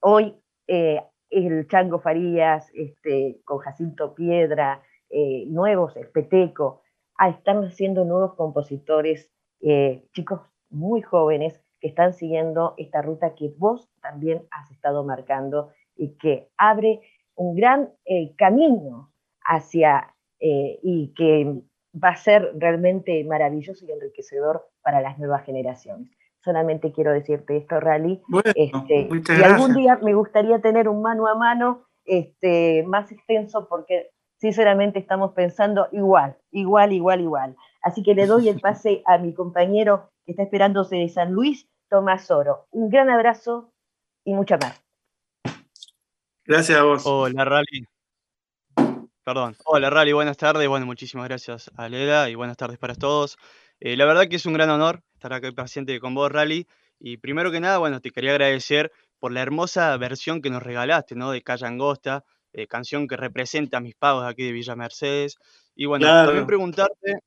[0.00, 0.34] hoy
[0.66, 6.82] eh, el Chango Farías, este, con Jacinto Piedra, eh, nuevos, el Peteco,
[7.16, 13.52] ah, están haciendo nuevos compositores, eh, chicos muy jóvenes que están siguiendo esta ruta que
[13.56, 17.00] vos también has estado marcando y que abre
[17.34, 19.12] un gran eh, camino
[19.42, 21.62] hacia y que
[21.94, 26.10] va a ser realmente maravilloso y enriquecedor para las nuevas generaciones
[26.46, 28.22] solamente quiero decirte esto, Rally.
[28.54, 34.10] este, y algún día me gustaría tener un mano a mano este, más extenso porque
[34.38, 37.56] sinceramente estamos pensando igual, igual, igual, igual.
[37.82, 41.68] Así que le doy el pase a mi compañero que está esperándose de San Luis,
[41.90, 42.68] Tomás Oro.
[42.70, 43.72] Un gran abrazo
[44.24, 44.80] y mucha más.
[46.44, 47.02] Gracias a vos.
[47.06, 47.88] Hola, Rally.
[49.24, 49.56] Perdón.
[49.64, 50.12] Hola, Rally.
[50.12, 50.68] Buenas tardes.
[50.68, 53.36] Bueno, muchísimas gracias a Leda y buenas tardes para todos.
[53.80, 56.66] Eh, la verdad que es un gran honor estar acá paciente con vos, Rally.
[57.00, 61.14] Y primero que nada, bueno, te quería agradecer por la hermosa versión que nos regalaste,
[61.14, 61.30] ¿no?
[61.30, 65.36] De Calle Angosta, eh, canción que representa a mis pagos aquí de Villa Mercedes.
[65.74, 67.18] Y bueno, también preguntarte,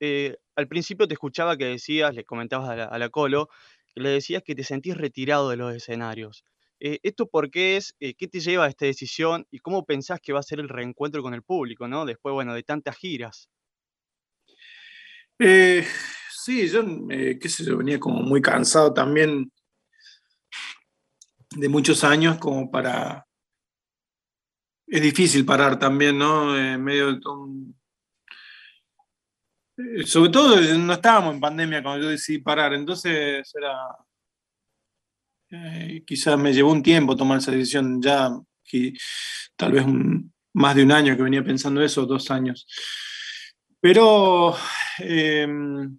[0.00, 3.48] eh, al principio te escuchaba que decías, le comentabas a la, Colo,
[3.94, 6.44] que le decías que te sentís retirado de los escenarios.
[6.84, 7.94] ¿Esto por qué es?
[8.00, 9.46] ¿Qué te lleva a esta decisión?
[9.52, 12.04] ¿Y cómo pensás que va a ser el reencuentro con el público, ¿no?
[12.04, 13.48] Después, bueno, de tantas giras.
[15.38, 15.84] Eh,
[16.44, 19.50] sí, yo, eh, qué sé yo, venía como muy cansado también
[21.50, 23.26] de muchos años como para...
[24.86, 26.58] Es difícil parar también, ¿no?
[26.58, 27.48] En medio de todo
[29.78, 33.96] eh, Sobre todo no estábamos en pandemia cuando yo decidí parar, entonces era...
[36.04, 38.30] quizás me llevó un tiempo tomar esa decisión, ya
[39.56, 39.84] tal vez
[40.54, 42.66] más de un año que venía pensando eso, dos años.
[43.80, 44.56] Pero
[44.98, 45.98] em,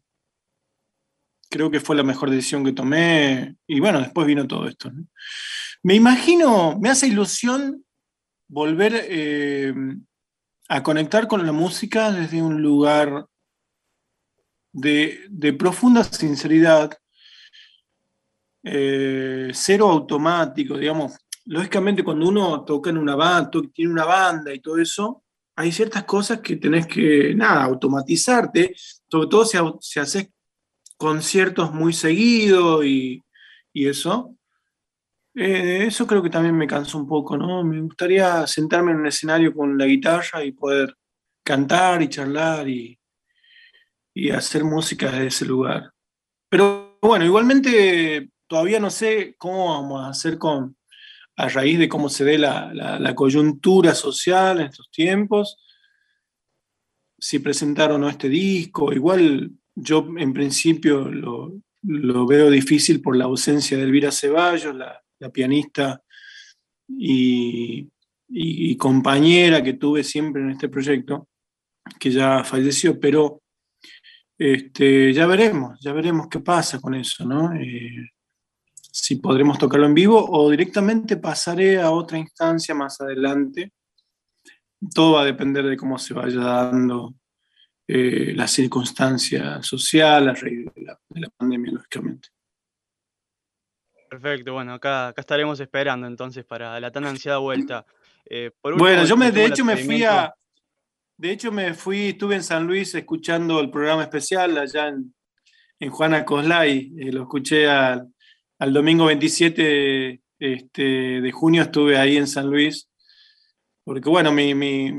[1.54, 3.58] creo que fue la mejor decisión que tomé.
[3.68, 4.92] Y bueno, después vino todo esto.
[5.84, 7.86] Me imagino, me hace ilusión
[8.48, 10.04] volver em,
[10.68, 13.28] a conectar con la música desde un lugar
[14.72, 16.98] de, profunda sinceridad,
[18.64, 21.14] eh, cero automático, digamos.
[21.46, 25.24] Lógicamente, cuando uno toca en una banda, tiene una banda y todo eso,
[25.56, 28.74] hay ciertas cosas que tenés que, nada, automatizarte,
[29.08, 30.33] sobre todo si, si haces
[31.04, 33.22] conciertos muy seguidos y,
[33.74, 34.36] eso.
[35.36, 37.64] Eh, eso creo que también me cansa un poco, ¿no?
[37.64, 40.96] Me gustaría sentarme en un escenario con la guitarra y poder
[41.44, 42.98] cantar y charlar y,
[44.14, 45.92] y hacer música desde ese lugar.
[46.50, 50.78] Pero bueno, igualmente todavía no sé cómo vamos a hacer con,
[51.36, 55.58] a raíz de cómo se ve la, coyuntura social en estos tiempos,
[57.18, 58.94] si presentar o no este disco.
[58.94, 65.00] Igual yo en principio lo, veo difícil por la ausencia de Elvira Ceballos, la,
[65.32, 66.02] pianista
[66.88, 67.90] y,
[68.78, 71.30] compañera que tuve siempre en este proyecto,
[72.00, 73.42] que ya falleció, pero
[74.38, 77.54] este, ya veremos, ya veremos qué pasa con eso, ¿no?
[77.54, 78.10] Eh,
[78.96, 83.74] si podremos tocarlo en vivo o directamente pasaré a otra instancia más adelante.
[84.94, 87.16] Todo va a depender de cómo se vaya dando
[87.96, 92.30] eh, la circunstancia social a raíz de la, pandemia, lógicamente.
[94.10, 97.86] Perfecto, bueno, acá, acá estaremos esperando entonces para la tan ansiada vuelta.
[98.28, 100.34] Eh, bueno, yo me, de hecho me fui a,
[101.18, 105.14] de hecho me fui, estuve en San Luis escuchando el programa especial allá en,
[105.80, 108.12] en Juana Coslay, eh, lo escuché al,
[108.58, 110.82] al domingo 27 este,
[111.22, 112.90] de junio estuve ahí en San Luis,
[113.84, 114.92] porque bueno, mi, mi,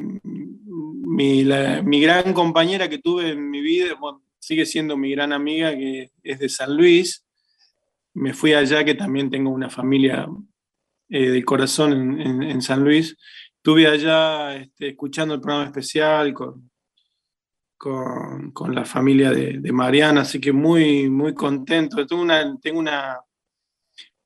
[2.00, 3.96] gran compañera que tuve en mi vida,
[4.38, 7.24] sigue siendo mi gran amiga, que es de San Luis.
[8.14, 10.28] Me fui allá, que también tengo una familia
[11.08, 13.16] eh, del corazón en, San Luis.
[13.56, 16.70] Estuve allá este, escuchando el programa especial con,
[17.76, 22.06] con, la familia de, de, Mariana, así que muy, muy contento.
[22.06, 23.20] Tengo una, tengo una,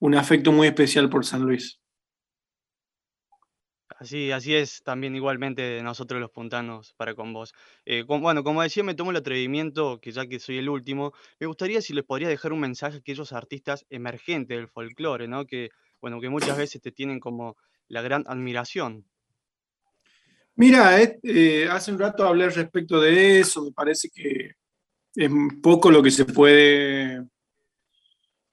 [0.01, 1.81] un afecto muy especial por San Luis.
[4.01, 7.53] Así, así es también igualmente nosotros los puntanos para con vos.
[7.85, 11.49] Eh, bueno, como decía, me tomo el atrevimiento, que ya que soy el último, me
[11.49, 15.47] gustaría si les podría dejar un mensaje a aquellos artistas emergentes del folclore, ¿no?
[15.47, 15.71] Que,
[16.01, 17.57] bueno, que muchas veces te tienen como
[17.89, 19.05] la gran admiración.
[20.55, 24.53] Mira, eh, eh, hace un rato hablé respecto de eso, me parece que
[25.17, 25.31] es
[25.61, 27.27] poco lo que se puede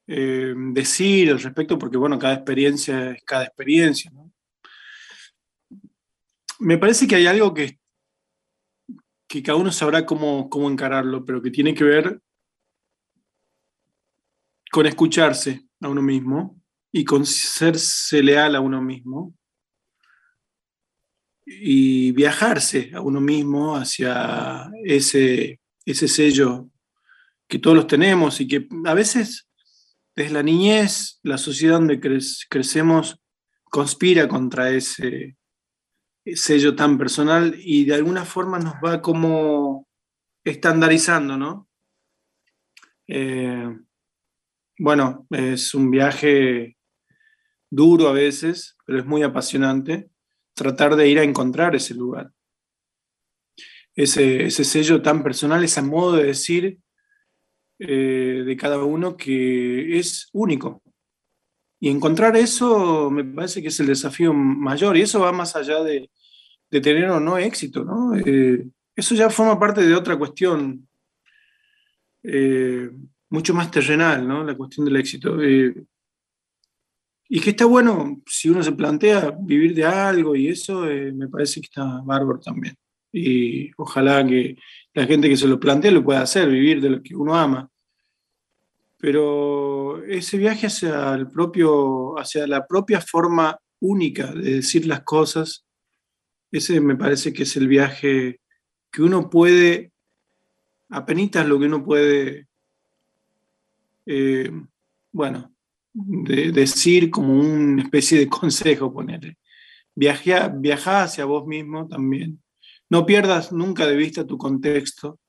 [0.08, 4.12] decir al respecto, porque bueno, cada experiencia es cada experiencia.
[6.60, 7.80] Me parece que hay algo que,
[9.28, 12.22] que cada uno sabrá cómo, cómo encararlo, pero que tiene que ver
[14.72, 19.36] con escucharse a uno mismo y con serse leal a uno mismo
[21.46, 26.70] y viajarse a uno mismo hacia ese, ese sello
[27.48, 29.48] que todos los tenemos y que a veces
[30.16, 32.00] desde la niñez, la sociedad donde
[32.50, 33.20] crecemos
[33.66, 35.36] conspira contra ese
[36.34, 39.88] sello tan personal y de alguna forma nos va como
[40.44, 41.68] estandarizando, ¿no?
[43.08, 43.78] Eh,
[44.80, 46.78] bueno, es un viaje
[47.70, 50.10] duro a veces, pero es muy apasionante
[50.54, 52.32] tratar de ir a encontrar ese lugar.
[53.96, 56.80] Ese, ese sello tan personal, ese modo de decir
[57.80, 60.82] eh, de cada uno que es único.
[61.80, 65.84] Y encontrar eso me parece que es el desafío mayor y eso va más allá
[65.84, 66.10] de,
[66.70, 68.14] tener o no éxito, ¿no?
[68.16, 70.86] Eh, eso ya forma parte de otra cuestión
[72.22, 72.90] eh,
[73.30, 74.44] mucho más terrenal, ¿no?
[74.44, 75.38] La cuestión del éxito.
[77.28, 81.62] y que está bueno, si uno se plantea vivir de algo y eso, me parece
[81.62, 82.76] que está bárbaro también.
[83.12, 84.58] Y ojalá que
[84.94, 87.70] la gente que se lo plantea lo pueda hacer, vivir de lo que uno ama.
[88.98, 95.66] Pero ese viaje hacia, el propio, hacia la propia forma única de decir las cosas,
[96.52, 98.40] ese me parece que es el viaje
[98.92, 99.92] que uno puede,
[100.90, 102.48] apenas lo que uno puede,
[104.06, 104.52] eh,
[105.12, 105.54] bueno,
[105.94, 109.38] decir como una especie de consejo, ponerle.
[109.94, 112.42] Viaja, viaja hacia vos mismo también.
[112.90, 115.20] No pierdas nunca de vista tu contexto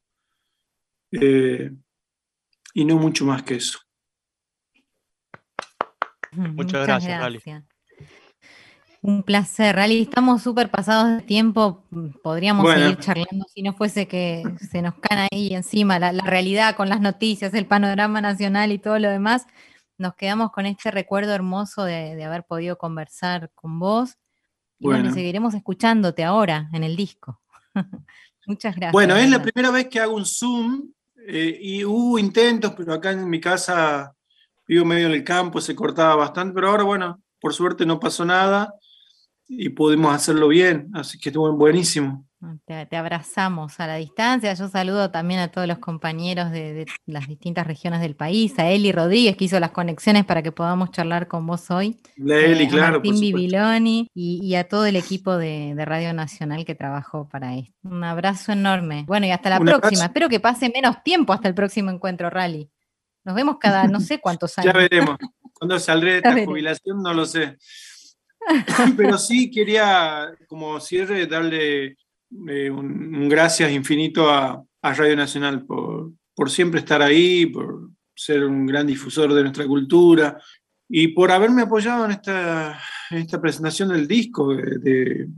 [1.12, 1.72] eh,
[2.76, 3.78] y no mucho más que eso.
[6.30, 7.40] Muchas, gracias, Rally.
[9.00, 10.02] Un placer, Rally.
[10.02, 11.86] Estamos súper pasados de tiempo.
[12.22, 16.90] Podríamos seguir charlando si no fuese que se nos cae ahí encima la, realidad con
[16.90, 19.46] las noticias, el panorama nacional y todo lo demás.
[19.96, 24.18] Nos quedamos con este recuerdo hermoso de, haber podido conversar con vos.
[24.78, 25.14] Y bueno.
[25.14, 27.40] seguiremos escuchándote ahora en el disco.
[28.46, 28.92] Muchas gracias.
[28.92, 30.92] Bueno, es la primera vez que hago un Zoom
[31.26, 34.12] eh, y hubo intentos, pero acá en mi casa
[34.66, 38.24] vivo medio en el campo, se cortaba bastante, pero ahora, bueno, por suerte no pasó
[38.24, 38.74] nada
[39.48, 42.26] y pudimos hacerlo bien, así que estuvo buenísimo.
[42.66, 44.52] Te, abrazamos a la distancia.
[44.52, 48.92] Yo saludo también a todos los compañeros de, las distintas regiones del país, a Eli
[48.92, 51.96] Rodríguez, que hizo las conexiones para que podamos charlar con vos hoy.
[52.16, 52.86] Eli, eh, claro.
[52.86, 57.72] A Martín Bibiloni y, a todo el equipo de, Radio Nacional que trabajó para esto.
[57.84, 59.04] Un abrazo enorme.
[59.06, 60.04] Bueno, y hasta la próxima.
[60.04, 62.70] Espero que pase menos tiempo hasta el próximo encuentro rally.
[63.24, 64.72] Nos vemos cada no sé cuántos años.
[64.74, 65.16] Ya veremos.
[65.54, 67.56] Cuando saldré de esta jubilación, no lo sé.
[68.96, 71.96] Pero sí quería, como cierre, darle
[72.48, 78.66] eh, un, gracias infinito a, Radio Nacional por, por, siempre estar ahí, por ser un
[78.66, 80.40] gran difusor de nuestra cultura
[80.88, 85.28] y por haberme apoyado en esta, esta presentación del disco, de,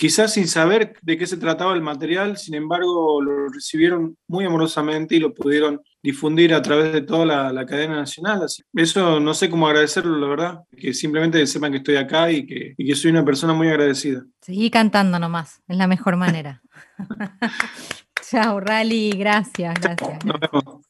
[0.00, 5.16] quizás sin saber de qué se trataba el material, sin embargo lo recibieron muy amorosamente
[5.16, 8.44] y lo pudieron difundir a través de toda la, cadena nacional.
[8.44, 12.46] Así, eso no sé cómo agradecerlo, la verdad, que simplemente sepan que estoy acá y
[12.46, 14.24] que, y que soy una persona muy agradecida.
[14.40, 16.62] Seguí cantando nomás, es la mejor manera.
[18.30, 20.24] Chao, Rally, gracias, gracias.
[20.24, 20.80] Nos vemos.